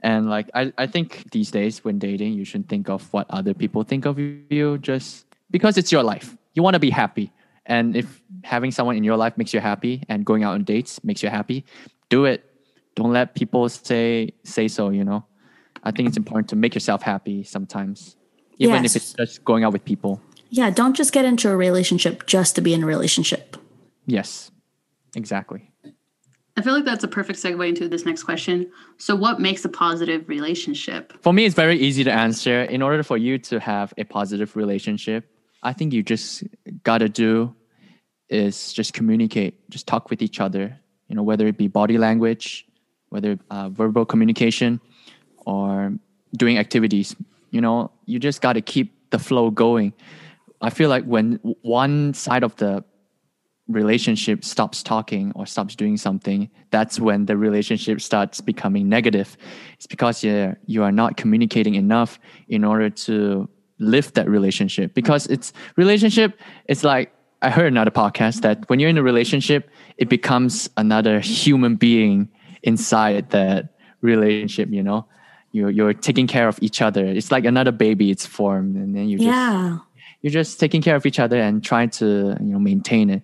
[0.00, 3.54] And like I, I think these days when dating, you shouldn't think of what other
[3.54, 6.36] people think of you just because it's your life.
[6.54, 7.32] You want to be happy.
[7.64, 11.02] And if having someone in your life makes you happy and going out on dates
[11.02, 11.64] makes you happy,
[12.08, 12.44] do it.
[12.96, 15.24] Don't let people say say so, you know.
[15.84, 18.16] I think it's important to make yourself happy sometimes.
[18.58, 18.96] Even Yes.
[18.96, 20.20] if it's just going out with people.
[20.48, 23.56] Yeah, don't just get into a relationship just to be in a relationship.
[24.06, 24.50] Yes.
[25.14, 25.70] Exactly.
[26.56, 28.70] I feel like that's a perfect segue into this next question.
[28.96, 31.12] So, what makes a positive relationship?
[31.22, 32.62] For me, it's very easy to answer.
[32.62, 35.30] In order for you to have a positive relationship,
[35.62, 36.44] I think you just
[36.82, 37.54] gotta do
[38.30, 40.80] is just communicate, just talk with each other.
[41.08, 42.66] You know, whether it be body language,
[43.08, 44.80] whether uh, verbal communication,
[45.46, 45.92] or
[46.36, 47.16] doing activities.
[47.50, 49.92] You know, you just gotta keep the flow going.
[50.60, 52.84] I feel like when one side of the
[53.68, 59.36] relationship stops talking or stops doing something, that's when the relationship starts becoming negative.
[59.74, 63.48] It's because you you are not communicating enough in order to
[63.78, 64.94] lift that relationship.
[64.94, 66.38] Because it's relationship.
[66.66, 71.20] It's like I heard another podcast that when you're in a relationship, it becomes another
[71.20, 72.28] human being
[72.62, 74.68] inside that relationship.
[74.70, 75.06] You know,
[75.52, 77.04] you're you're taking care of each other.
[77.04, 78.10] It's like another baby.
[78.10, 79.78] It's formed, and then you just Yeah.
[80.22, 83.22] you're just taking care of each other and trying to you know maintain it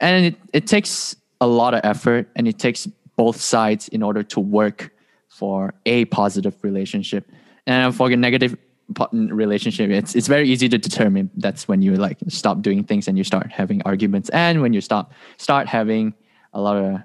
[0.00, 4.22] and it, it takes a lot of effort and it takes both sides in order
[4.22, 4.90] to work
[5.28, 7.28] for a positive relationship
[7.66, 8.56] and for a negative
[9.12, 13.18] relationship it's it's very easy to determine that's when you like stop doing things and
[13.18, 16.14] you start having arguments and when you stop start having
[16.54, 17.00] a lot of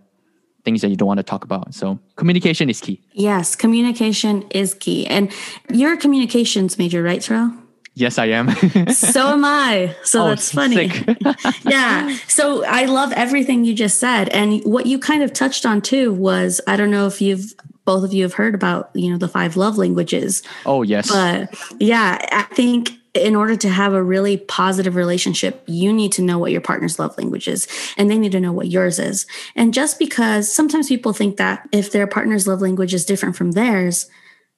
[0.65, 4.73] things that you don't want to talk about so communication is key Yes, communication is
[4.73, 5.05] key.
[5.07, 5.31] And
[5.71, 7.51] you're a communications major, right, Terrell?
[7.95, 8.49] yes i am
[8.89, 9.95] So am I.
[10.03, 10.89] So Oh, that's funny.
[11.63, 12.17] yeah.
[12.27, 14.29] So I love everything you just said.
[14.29, 17.53] And what you kind of touched on too was I don't know if you've
[17.85, 20.41] both of you have heard about, you know, the five love languages.
[20.65, 25.93] oh yes But yeah, I think in order to have a really positive relationship, you
[25.93, 28.69] need to know what your partner's love language is and they need to know what
[28.69, 29.27] yours is.
[29.55, 33.51] And just because sometimes people think that if their partner's love language is different from
[33.51, 34.09] theirs,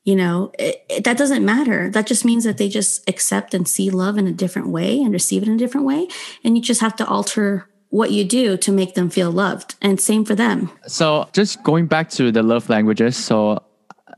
[0.05, 1.89] you know, it, it- that doesn't matter.
[1.89, 5.11] That just means that they just accept and see love in a different way and
[5.11, 6.07] receive it in a different way.
[6.43, 9.75] And you just have to alter what you do to make them feel loved.
[9.81, 10.69] And same for them.
[10.87, 13.61] So just going back to the love languages, so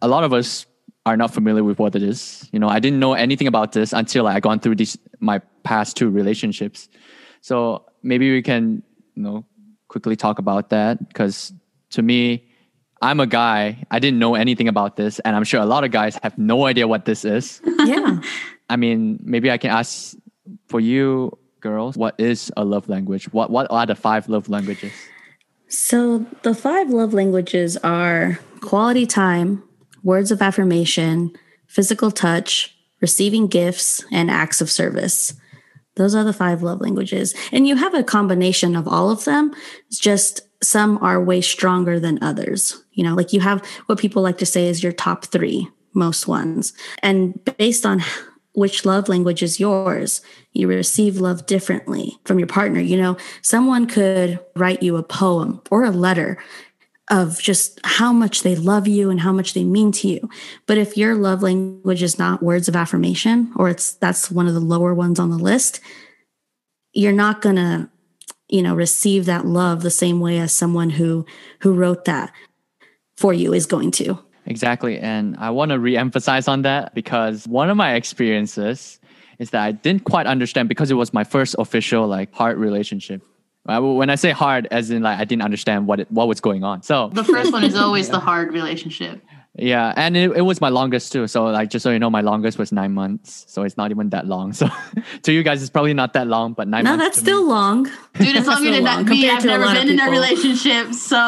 [0.04, 0.67] a lot of us
[1.08, 2.48] are not familiar with what it is.
[2.52, 5.96] You know, I didn't know anything about this until I gone through these my past
[5.96, 6.90] two relationships.
[7.42, 8.84] So maybe we can,
[9.16, 9.46] you know,
[9.88, 11.54] quickly talk about that because
[11.92, 12.50] to me,
[13.02, 13.86] I'm a guy.
[13.90, 16.66] I didn't know anything about this, and I'm sure a lot of guys have no
[16.66, 17.62] idea what this is.
[17.88, 18.20] Yeah.
[18.70, 20.18] I mean, maybe I can ask
[20.68, 21.32] for you
[21.62, 23.32] girls, what is a love language?
[23.32, 24.92] What what are the five love languages?
[25.70, 29.64] So the five love languages are quality time,
[30.08, 31.30] words of affirmation,
[31.68, 35.34] physical touch, receiving gifts, and acts of service.
[35.98, 37.36] Those are the five love languages.
[37.52, 39.54] And you have a combination of all of them.
[39.88, 42.82] It's just some are way stronger than others.
[42.94, 46.26] You know, like you have what people like to say is your top three, most
[46.26, 46.72] ones.
[47.04, 48.02] And based on
[48.54, 50.22] which love language is yours,
[50.54, 52.80] you receive love differently from your partner.
[52.80, 56.40] You know, someone could write you a poem or a letter
[57.10, 60.30] of just how much they love you and how much they mean to you.
[60.66, 64.54] But if your love language is not words of affirmation or it's that's one of
[64.54, 65.80] the lower ones on the list,
[66.94, 67.90] you're not going to
[68.50, 71.26] you know receive that love the same way as someone who
[71.62, 72.34] who wrote that
[73.16, 74.20] for you is going to.
[74.46, 74.98] Exactly.
[74.98, 79.00] And I want to re-emphasize on that because one of my experiences
[79.40, 83.22] is that I didn't quite understand because it was my first official like hard relationship.
[83.68, 86.28] Uh, I- When I say hard, as in like I didn't understand what it, what
[86.28, 86.82] was going on.
[86.84, 89.22] So The first one is always the hard relationship.
[89.60, 91.26] yeah, and it, it was my longest too.
[91.28, 93.44] So like just so you know, my longest was nine months.
[93.48, 94.54] So it's not even that long.
[94.60, 94.68] So
[95.24, 97.04] to you guys, it's probably not that long, but nine No, months.
[97.06, 97.84] that's still me- long.
[98.20, 99.10] Dude, it's longer so than long that.
[99.12, 101.20] Me, compared I've never been in a relationship, so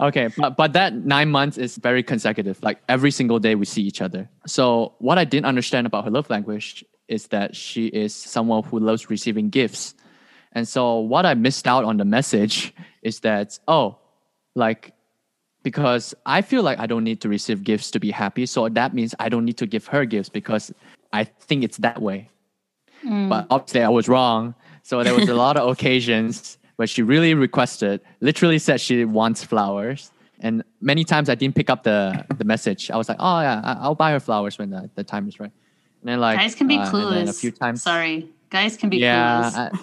[0.00, 2.62] Okay, but but that nine months is very consecutive.
[2.62, 4.28] Like every single day we see each other.
[4.46, 8.78] So what I didn't understand about her love language is that she is someone who
[8.78, 9.94] loves receiving gifts.
[10.52, 13.98] And so what I missed out on the message is that oh,
[14.54, 14.92] like
[15.62, 18.46] because I feel like I don't need to receive gifts to be happy.
[18.46, 20.72] So that means I don't need to give her gifts because
[21.12, 22.30] I think it's that way.
[23.02, 23.28] Hmm.
[23.28, 24.54] But obviously I was wrong.
[24.82, 29.44] So there was a lot of occasions where she really requested, literally said she wants
[29.44, 30.10] flowers.
[30.40, 32.90] And many times I didn't pick up the, the message.
[32.90, 35.52] I was like, oh yeah, I'll buy her flowers when the, the time is right.
[36.08, 37.28] Then like guys can be uh, clueless.
[37.28, 37.82] a few times.
[37.82, 39.78] Sorry, guys can be Yeah, clueless.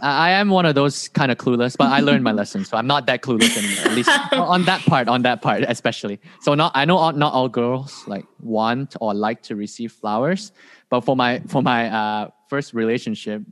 [0.00, 2.78] I, I am one of those kind of clueless, but I learned my lesson, so
[2.78, 3.84] I'm not that clueless anymore.
[3.84, 6.18] At least on that part, on that part especially.
[6.40, 10.52] So not I know all- not all girls like want or like to receive flowers,
[10.88, 13.42] but for my for my uh, first relationship,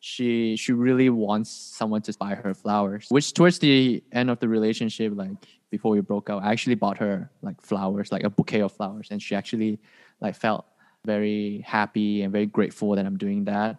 [0.00, 3.06] she she really wants someone to buy her flowers.
[3.08, 5.32] Which towards the end of the relationship, like
[5.70, 9.08] before we broke up, I actually bought her like flowers, like a bouquet of flowers,
[9.10, 9.80] and she actually
[10.20, 10.66] like felt
[11.04, 13.76] very happy and very grateful that I'm doing that.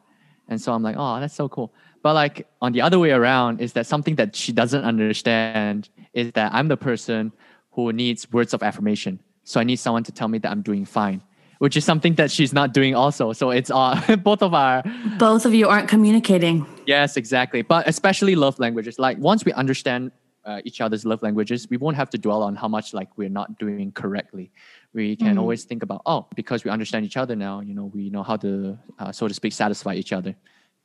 [0.48, 1.74] And so I'm like, oh, that's so cool.
[2.04, 6.32] But like on the other way around is that something that she doesn't understand is
[6.34, 7.32] that I'm the person
[7.72, 9.20] who needs words of affirmation.
[9.44, 11.22] So I need someone to tell me that I'm doing fine,
[11.60, 13.34] which is something that she's not doing also.
[13.34, 14.84] So it's uh, both of our
[15.18, 16.66] both of you aren't communicating.
[16.86, 17.62] Yes, exactly.
[17.62, 19.00] But especially love languages.
[19.00, 20.12] Like once we understand
[20.44, 23.30] uh, each other's love languages, we won't have to dwell on how much like we're
[23.30, 24.52] not doing correctly.
[24.94, 25.40] We can mm.
[25.40, 27.62] always think about oh, because we understand each other now.
[27.62, 30.36] You know, we know how to uh, so to speak satisfy each other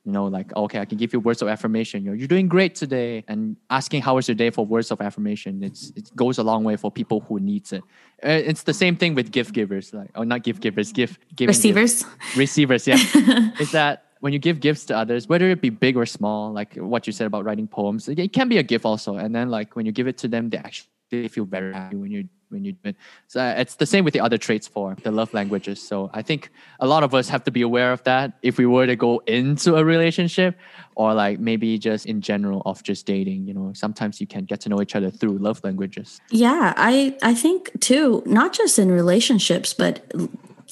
[0.07, 2.47] you know like okay i can give you words of affirmation you know you're doing
[2.47, 6.37] great today and asking how was your day for words of affirmation it's it goes
[6.37, 7.83] a long way for people who needs it
[8.25, 11.57] uh, it's the same thing with gift givers like oh not gift givers gift givers.
[11.57, 12.37] receivers gifts.
[12.37, 16.05] receivers yeah is that when you give gifts to others whether it be big or
[16.05, 19.35] small like what you said about writing poems it can be a gift also and
[19.35, 22.11] then like when you give it to them they actually they feel very happy when
[22.11, 22.95] you're when you do it.
[23.27, 25.81] So uh, it's the same with the other traits for the love languages.
[25.81, 28.65] So I think a lot of us have to be aware of that if we
[28.65, 30.57] were to go into a relationship
[30.95, 34.61] or like maybe just in general of just dating, you know, sometimes you can get
[34.61, 36.21] to know each other through love languages.
[36.31, 40.11] Yeah, I I think too, not just in relationships, but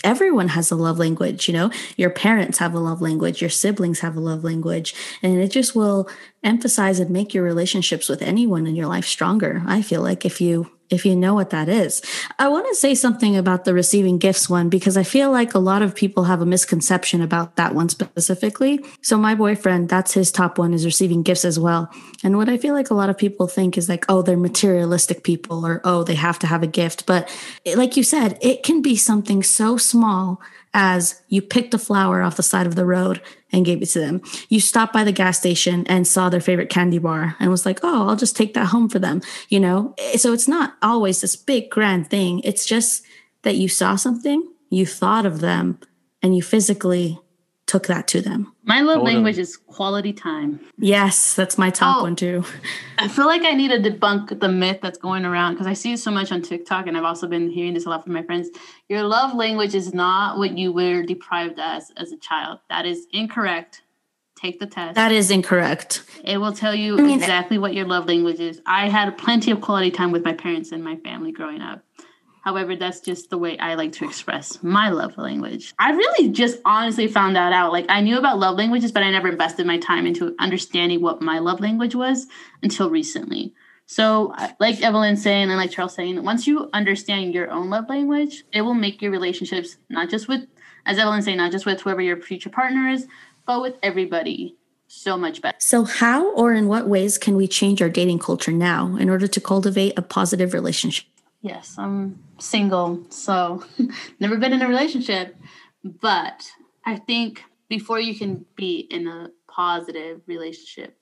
[0.04, 4.02] everyone has a love language you know your parents have a love language your siblings
[4.02, 6.10] have a love language and it just will
[6.46, 10.40] emphasize and make your relationships with anyone in your life stronger i feel like if
[10.40, 12.02] you if you know what that is.
[12.38, 15.60] I want to say something about the receiving gifts one because I feel like a
[15.60, 18.84] lot of people have a misconception about that one specifically.
[19.02, 21.92] So my boyfriend, that's his top one is receiving gifts as well.
[22.24, 25.24] And what I feel like a lot of people think is like, oh, they're materialistic
[25.24, 27.06] people or oh, they have to have a gift.
[27.06, 27.30] But
[27.76, 30.42] like you said, it can be something so small
[30.78, 33.22] as you picked a flower off the side of the road
[33.54, 34.22] and gave it to them.
[34.50, 37.80] You stopped by the gas station and saw their favorite candy bar and was like,
[37.82, 39.22] oh, I'll just take that home for them.
[39.48, 42.42] You know, eh, so it's not always this big grand thing.
[42.44, 43.06] It's just
[43.44, 45.80] that you saw something, you thought of them,
[46.22, 47.18] and you physically
[47.68, 48.54] took that to them.
[48.64, 49.14] My love totally.
[49.14, 50.60] language is quality time.
[50.78, 52.44] Yes, that's my top oh, one too.
[52.98, 55.94] I feel like I need to debunk the myth that's going around because I see
[55.94, 58.24] it so much on TikTok and I've also been hearing this a lot from my
[58.24, 58.50] friends.
[58.88, 62.60] Your love language is not what you were deprived as as a child.
[62.70, 63.82] That is incorrect.
[64.36, 64.96] Take the test.
[64.96, 66.04] That is incorrect.
[66.24, 68.62] It will tell you I mean, exactly what your love language is.
[68.66, 71.85] I had plenty of quality time with my parents and my family growing up.
[72.46, 75.74] However, that's just the way I like to express my love language.
[75.80, 77.72] I really just honestly found that out.
[77.72, 81.24] Like I knew about love languages, but I never invested my time into understanding what
[81.24, 82.28] my love language was
[82.62, 83.56] until recently.
[83.88, 88.44] So, like Evelyn saying, and like Charles saying, once you understand your own love language,
[88.54, 90.42] it will make your relationships not just with,
[90.86, 93.08] as Evelyn saying, not just with whoever your future partner is,
[93.46, 94.56] but with everybody
[94.88, 95.58] so much better.
[95.60, 99.28] So, how or in what ways can we change our dating culture now in order
[99.28, 101.06] to cultivate a positive relationship?
[101.46, 103.64] Yes, I'm single, so
[104.20, 105.36] never been in a relationship.
[105.84, 106.42] But
[106.84, 110.98] I think before you can be in a positive relationship,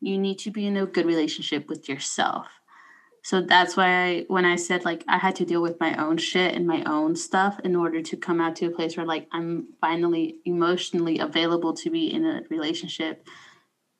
[0.00, 2.48] you need to be in a good relationship with yourself.
[3.22, 6.16] So that's why I, when I said like I had to deal with my own
[6.16, 9.28] shit and my own stuff in order to come out to a place where like
[9.30, 13.28] I'm finally emotionally available to be in a relationship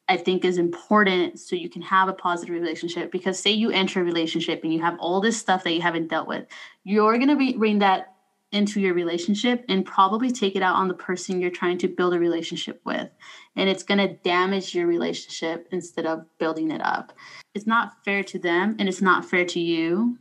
[0.09, 3.11] I think is important so you can have a positive relationship.
[3.11, 6.09] Because say you enter a relationship and you have all this stuff that you haven't
[6.09, 6.46] dealt with,
[6.82, 8.14] you're gonna be, bring that
[8.52, 12.14] into your relationship and probably take it out on the person you're trying to build
[12.14, 13.09] a relationship with.
[13.57, 17.12] And it's gonna damage your relationship instead of building it up.
[17.55, 20.18] It's not fair to them and it's not fair to you,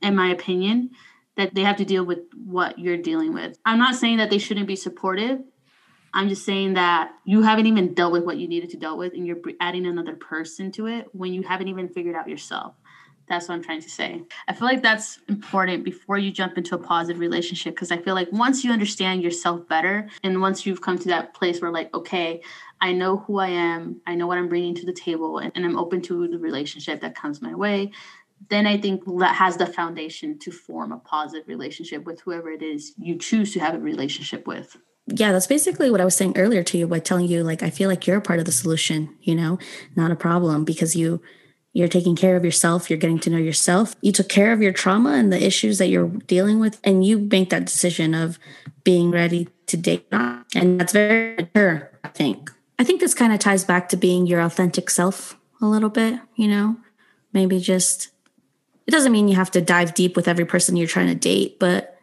[0.00, 0.90] in my opinion,
[1.36, 3.58] that they have to deal with what you're dealing with.
[3.64, 5.40] I'm not saying that they shouldn't be supportive
[6.18, 9.12] I'm just saying that you haven't even dealt with what you needed to deal with,
[9.12, 12.74] and you're adding another person to it when you haven't even figured out yourself.
[13.28, 14.24] That's what I'm trying to say.
[14.48, 18.16] I feel like that's important before you jump into a positive relationship because I feel
[18.16, 21.94] like once you understand yourself better, and once you've come to that place where, like,
[21.94, 22.42] okay,
[22.80, 25.64] I know who I am, I know what I'm bringing to the table, and, and
[25.64, 27.92] I'm open to the relationship that comes my way,
[28.48, 32.62] then I think that has the foundation to form a positive relationship with whoever it
[32.62, 34.76] is you choose to have a relationship with
[35.10, 37.70] yeah, that's basically what I was saying earlier to you by telling you like I
[37.70, 39.58] feel like you're a part of the solution, you know,
[39.96, 41.22] not a problem because you
[41.72, 43.94] you're taking care of yourself, you're getting to know yourself.
[44.00, 47.18] You took care of your trauma and the issues that you're dealing with and you
[47.18, 48.38] make that decision of
[48.84, 52.50] being ready to date and that's very mature, I think.
[52.78, 56.20] I think this kind of ties back to being your authentic self a little bit,
[56.36, 56.76] you know.
[57.32, 58.08] Maybe just
[58.86, 61.58] it doesn't mean you have to dive deep with every person you're trying to date,
[61.58, 61.97] but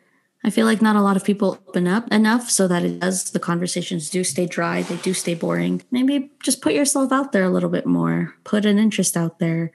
[0.45, 3.31] I feel like not a lot of people open up enough so that it does,
[3.31, 5.81] the conversations do stay dry, they do stay boring.
[5.89, 9.71] Maybe just put yourself out there a little bit more, put an interest out there,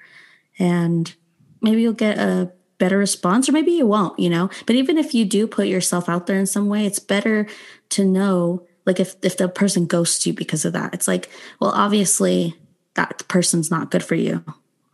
[0.61, 1.13] and
[1.61, 4.49] maybe you'll get a better response, or maybe you won't, you know?
[4.65, 7.49] But even if you do put yourself out there in some way, it's better
[7.89, 11.29] to know like if if the person ghosts you because of that it's like
[11.61, 12.55] well obviously
[12.95, 14.45] that person's not good for you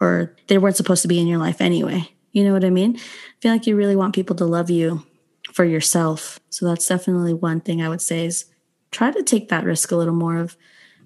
[0.00, 2.96] or they weren't supposed to be in your life anyway you know what i mean
[2.96, 3.00] i
[3.40, 5.02] feel like you really want people to love you
[5.56, 8.44] for yourself so that's definitely one thing i would say is
[8.90, 10.54] try to take that risk a little more of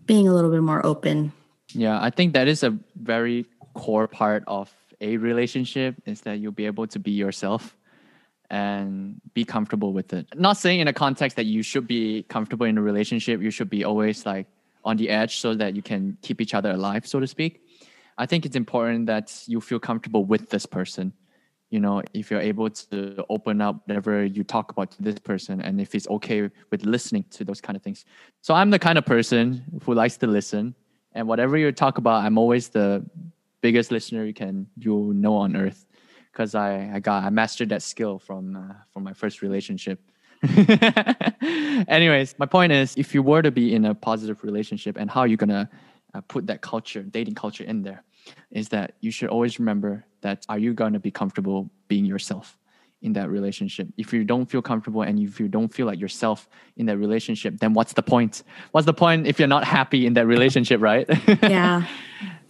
[0.06, 1.32] being a little bit more open
[1.68, 6.50] yeah i think that is a very core part of a relationship is that you'll
[6.50, 7.76] be able to be yourself
[8.50, 10.26] and be comfortable with it.
[10.34, 13.70] Not saying in a context that you should be comfortable in a relationship, you should
[13.70, 14.48] be always like
[14.84, 17.62] on the edge so that you can keep each other alive, so to speak.
[18.18, 21.12] I think it's important that you feel comfortable with this person.
[21.70, 25.60] You know, if you're able to open up whatever you talk about to this person
[25.60, 28.04] and if it's okay with listening to those kind of things.
[28.40, 30.74] So I'm the kind of person who likes to listen
[31.12, 33.04] and whatever you talk about, I'm always the
[33.60, 35.86] biggest listener you can you know on earth
[36.32, 40.00] because I, I got I mastered that skill from uh, from my first relationship.
[41.88, 45.20] Anyways, my point is, if you were to be in a positive relationship, and how
[45.20, 45.68] are you're gonna
[46.14, 48.02] uh, put that culture, dating culture, in there,
[48.50, 52.56] is that you should always remember that are you gonna be comfortable being yourself
[53.02, 53.88] in that relationship?
[53.96, 57.58] If you don't feel comfortable and if you don't feel like yourself in that relationship,
[57.58, 58.42] then what's the point?
[58.72, 61.08] What's the point if you're not happy in that relationship, right?
[61.42, 61.86] Yeah.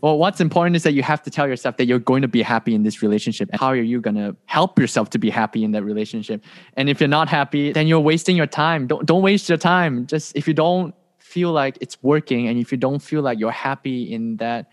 [0.02, 2.40] Well, what's important is that you have to tell yourself that you're going to be
[2.40, 3.50] happy in this relationship.
[3.52, 6.42] and How are you going to help yourself to be happy in that relationship?
[6.74, 8.86] And if you're not happy, then you're wasting your time.
[8.86, 10.06] Don't don't waste your time.
[10.06, 13.52] Just if you don't feel like it's working and if you don't feel like you're
[13.52, 14.70] happy in that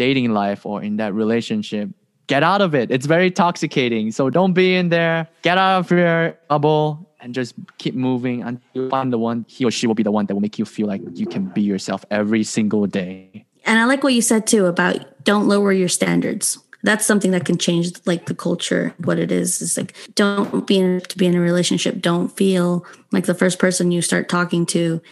[0.00, 1.90] dating life or in that relationship,
[2.26, 2.90] get out of it.
[2.90, 4.10] It's very toxicating.
[4.12, 5.28] So don't be in there.
[5.42, 9.64] Get out of your bubble and just keep moving until you find the one he
[9.66, 11.60] or she will be the one that will make you feel like you can be
[11.60, 15.88] yourself every single day and I like what you said too about don't lower your
[15.88, 16.58] standards.
[16.82, 18.94] That's something that can change like the culture.
[18.98, 22.00] What it is is like don't be in to be in a relationship.
[22.00, 25.02] Don't feel like the first person you start talking to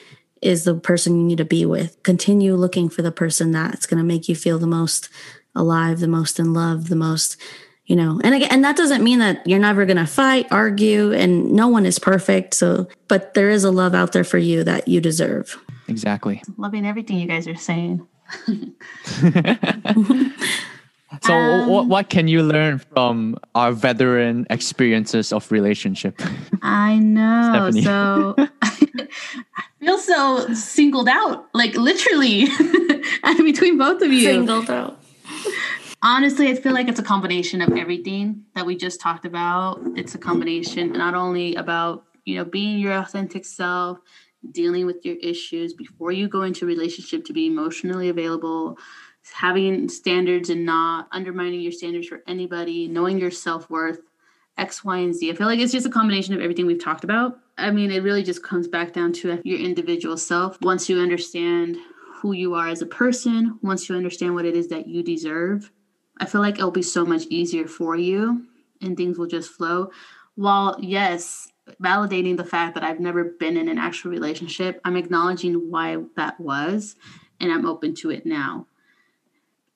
[0.43, 2.03] is the person you need to be with.
[2.03, 5.09] Continue looking for the person that's going to make you feel the most
[5.55, 7.37] alive, the most in love, the most
[7.87, 11.11] you know and again and that doesn't mean that you're never going to fight argue
[11.15, 14.63] and no one is perfect so but there is a love out there for you
[14.63, 15.59] that you deserve.
[15.89, 16.43] Exactly.
[16.59, 18.07] Loving everything you guys are saying.
[21.23, 26.21] So um, what, what can you learn from our veteran experiences of relationship?
[26.63, 27.71] I know.
[27.71, 28.89] So i
[29.81, 32.47] feel so singled out like literally
[33.39, 34.21] between both of you.
[34.21, 35.01] Singled out.
[36.01, 39.81] Honestly i feel like it's a combination of everything that we just talked about.
[39.97, 43.99] It's a combination not only about you know being your authentic self
[44.53, 48.79] dealing with your issues before you go into a relationship to be emotionally available
[49.33, 54.01] having standards and not undermining your standards for anybody knowing your self-worth
[54.59, 57.05] x y and z i feel like it's just a combination of everything we've talked
[57.05, 60.99] about i mean it really just comes back down to your individual self once you
[60.99, 61.77] understand
[62.21, 65.71] who you are as a person once you understand what it is that you deserve
[66.19, 68.45] i feel like it'll be so much easier for you
[68.83, 69.91] and things will just flow
[70.35, 71.49] while yes
[71.83, 74.81] validating the fact that I've never been in an actual relationship.
[74.85, 76.97] I'm acknowledging why that was,
[77.41, 78.67] and I'm open to it now.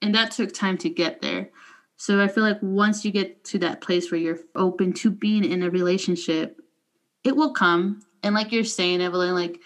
[0.00, 1.50] And that took time to get there.
[2.02, 5.44] So I feel like once you get to that place where you're open to being
[5.44, 6.60] in a relationship,
[7.22, 8.02] it will come.
[8.24, 9.60] And like you're saying, Evelyn, like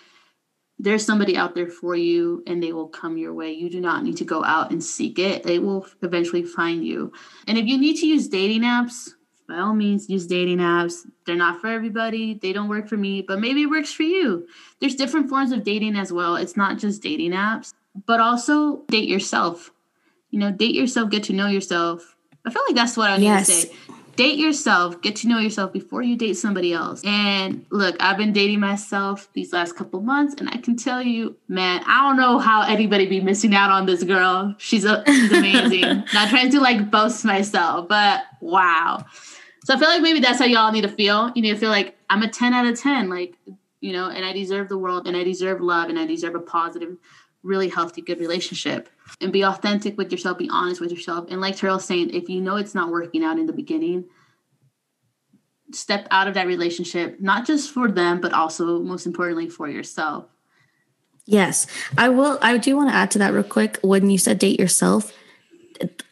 [0.78, 3.52] there's somebody out there for you and they will come your way.
[3.52, 5.44] You do not need to go out and seek it.
[5.44, 7.10] They will eventually find you.
[7.46, 9.08] And if you need to use dating apps,
[9.48, 13.22] by all means use dating apps they're not for everybody they don't work for me
[13.22, 14.44] but maybe it works for you
[14.80, 17.72] there's different forms of dating as well it's not just dating apps
[18.06, 19.70] but also date yourself
[20.30, 22.15] you know date yourself get to know yourself
[22.46, 23.46] i feel like that's what i need yes.
[23.46, 23.76] to say
[24.16, 28.32] date yourself get to know yourself before you date somebody else and look i've been
[28.32, 32.38] dating myself these last couple months and i can tell you man i don't know
[32.38, 35.80] how anybody be missing out on this girl she's, a, she's amazing
[36.14, 39.04] not trying to like boast myself but wow
[39.66, 41.32] so I feel like maybe that's how y'all need to feel.
[41.34, 43.34] You need to feel like I'm a 10 out of 10, like,
[43.80, 46.40] you know, and I deserve the world and I deserve love and I deserve a
[46.40, 46.96] positive,
[47.42, 48.88] really healthy, good relationship.
[49.20, 51.26] And be authentic with yourself, be honest with yourself.
[51.30, 54.04] And like Terrell's saying, if you know it's not working out in the beginning,
[55.72, 60.26] step out of that relationship, not just for them, but also most importantly for yourself.
[61.24, 61.66] Yes.
[61.96, 63.78] I will I do want to add to that real quick.
[63.82, 65.12] When you said date yourself,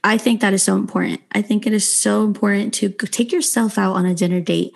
[0.03, 1.21] I think that is so important.
[1.33, 4.73] I think it is so important to take yourself out on a dinner date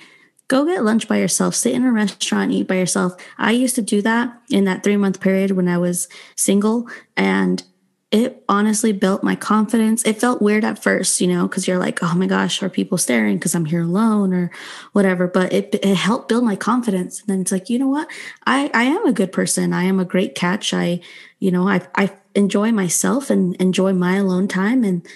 [0.49, 3.15] go get lunch by yourself, sit in a restaurant, eat by yourself.
[3.37, 6.89] I used to do that in that three month period when I was single.
[7.17, 7.63] And
[8.11, 10.03] it honestly built my confidence.
[10.07, 12.97] It felt weird at first, you know, because you're like, oh my gosh, are people
[12.97, 14.51] staring because I'm here alone or
[14.93, 15.27] whatever?
[15.27, 17.21] But it, it helped build my confidence.
[17.21, 18.09] And then it's like, you know what?
[18.47, 19.75] I, I am a good person.
[19.75, 20.73] I am a great catch.
[20.73, 21.01] I,
[21.39, 25.07] you know, I, I enjoy myself and enjoy my alone time and,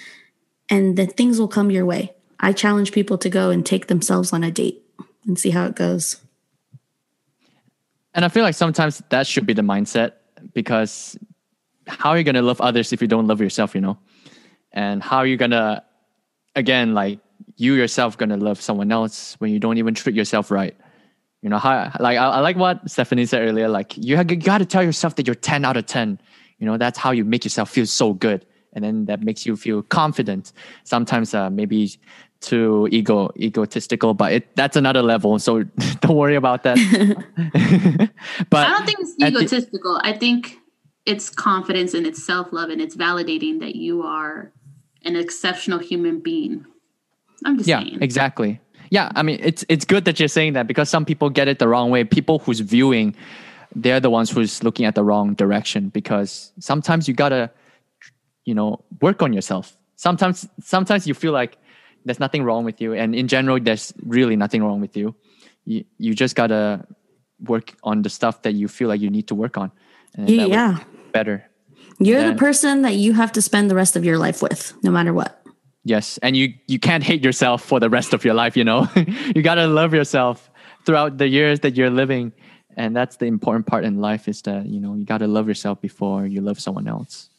[0.69, 2.13] and then things will come your way.
[2.39, 4.83] I challenge people to go and take themselves on a date
[5.25, 6.17] and see how it goes.
[8.13, 10.13] And I feel like sometimes that should be the mindset
[10.53, 11.17] because
[11.87, 13.97] how are you going to love others if you don't love yourself, you know?
[14.71, 15.83] And how are you going to,
[16.55, 17.19] again, like
[17.57, 20.75] you yourself going to love someone else when you don't even treat yourself right?
[21.41, 24.59] You know, how, like, I, I like what Stephanie said earlier, like you, you got
[24.59, 26.19] to tell yourself that you're 10 out of 10.
[26.57, 28.45] You know, that's how you make yourself feel so good.
[28.73, 30.53] And then that makes you feel confident.
[30.83, 31.91] Sometimes uh, maybe
[32.43, 35.39] too ego egotistical, but it that's another level.
[35.39, 35.63] So
[36.01, 36.77] don't worry about that.
[38.49, 39.95] but I don't think it's egotistical.
[39.95, 40.59] The, I think
[41.05, 44.51] it's confidence and it's self love and it's validating that you are
[45.03, 46.65] an exceptional human being.
[47.45, 48.01] I'm just yeah, saying.
[48.01, 48.59] exactly.
[48.89, 51.59] Yeah, I mean it's it's good that you're saying that because some people get it
[51.59, 52.03] the wrong way.
[52.03, 53.15] People who's viewing,
[53.75, 57.51] they're the ones who's looking at the wrong direction because sometimes you gotta,
[58.45, 59.75] you know, work on yourself.
[59.95, 61.57] Sometimes sometimes you feel like
[62.05, 65.15] there's nothing wrong with you, and in general, there's really nothing wrong with you.
[65.65, 66.85] You you just gotta
[67.39, 69.71] work on the stuff that you feel like you need to work on.
[70.17, 70.79] yeah
[71.13, 71.45] better.
[71.99, 74.91] You're the person that you have to spend the rest of your life with, no
[74.91, 75.43] matter what.
[75.85, 78.55] Yes, and you you can't hate yourself for the rest of your life.
[78.55, 78.87] You know,
[79.35, 80.49] you gotta love yourself
[80.85, 82.31] throughout the years that you're living,
[82.77, 84.27] and that's the important part in life.
[84.27, 87.29] Is that you know you gotta love yourself before you love someone else.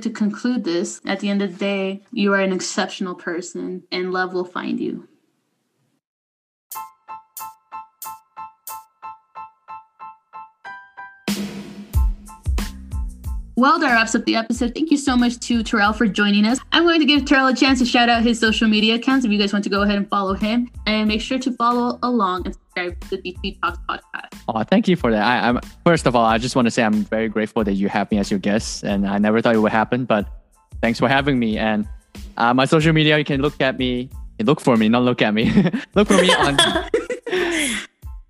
[0.00, 4.12] To conclude this, at the end of the day, you are an exceptional person, and
[4.12, 5.06] love will find you.
[13.64, 14.74] Well, that wraps up the episode.
[14.74, 16.58] Thank you so much to Terrell for joining us.
[16.70, 19.32] I'm going to give Terrell a chance to shout out his social media accounts if
[19.32, 20.70] you guys want to go ahead and follow him.
[20.86, 24.38] And make sure to follow along and subscribe to the DT Talks podcast.
[24.48, 25.22] Oh, thank you for that.
[25.22, 27.88] I, am first of all, I just want to say I'm very grateful that you
[27.88, 30.28] have me as your guest, and I never thought it would happen, but
[30.82, 31.56] thanks for having me.
[31.56, 31.88] And
[32.36, 34.10] uh, my social media, you can look at me,
[34.40, 35.50] look for me, not look at me.
[35.94, 36.58] look for me on.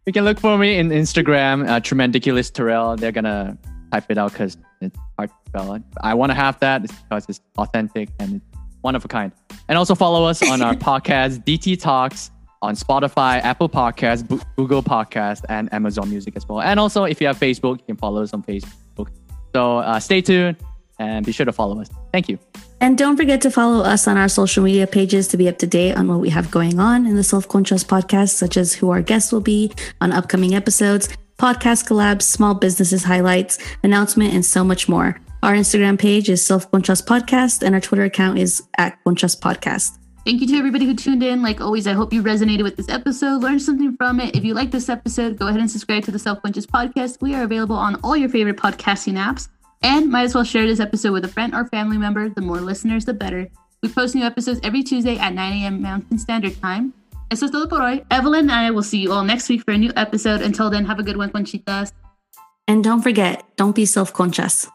[0.07, 2.95] you can look for me in Instagram, uh, Tremendiculous Terrell.
[2.95, 3.59] They're gonna
[3.95, 5.79] type it out because it's hard to spell.
[6.03, 8.45] I want to have that because it's authentic and it's
[8.81, 9.31] one of a kind.
[9.69, 12.31] And also follow us on our podcast, DT Talks,
[12.61, 16.61] on Spotify, Apple Podcasts, B- Google Podcasts, and Amazon Music as well.
[16.61, 19.09] And also, if you have Facebook, you can follow us on Facebook.
[19.55, 20.57] So uh, stay tuned
[20.99, 21.89] and be sure to follow us.
[22.13, 22.39] Thank you.
[22.81, 25.67] And don't forget to follow us on our social media pages to be up to
[25.67, 28.91] date on what we have going on in the Self Conscious podcast, such as who
[28.91, 34.65] our guests will be on upcoming episodes podcast collabs, small businesses highlights, announcement, and so
[34.65, 35.21] much more.
[35.43, 39.99] Our Instagram page is Self Conchas Podcast, and our Twitter account is at Conchas Podcast.
[40.25, 41.43] Thank you to everybody who tuned in.
[41.43, 44.35] Like always, I hope you resonated with this episode, learned something from it.
[44.35, 47.21] If you like this episode, go ahead and subscribe to the Self Conscious Podcast.
[47.21, 49.49] We are available on all your favorite podcasting apps.
[49.83, 52.31] And might as well share this episode with a friend or family member.
[52.31, 53.51] The more listeners, the better.
[53.83, 55.83] We post new episodes every Tuesday at 9 a.m.
[55.83, 56.95] Mountain Standard Time.
[57.35, 58.05] Eso es todo por hoy.
[58.13, 60.41] Evelyn and I will see you all next week for a new episode.
[60.41, 61.91] Until then, have a good one, Conchitas.
[62.69, 64.69] And don't forget, don't be self conscious.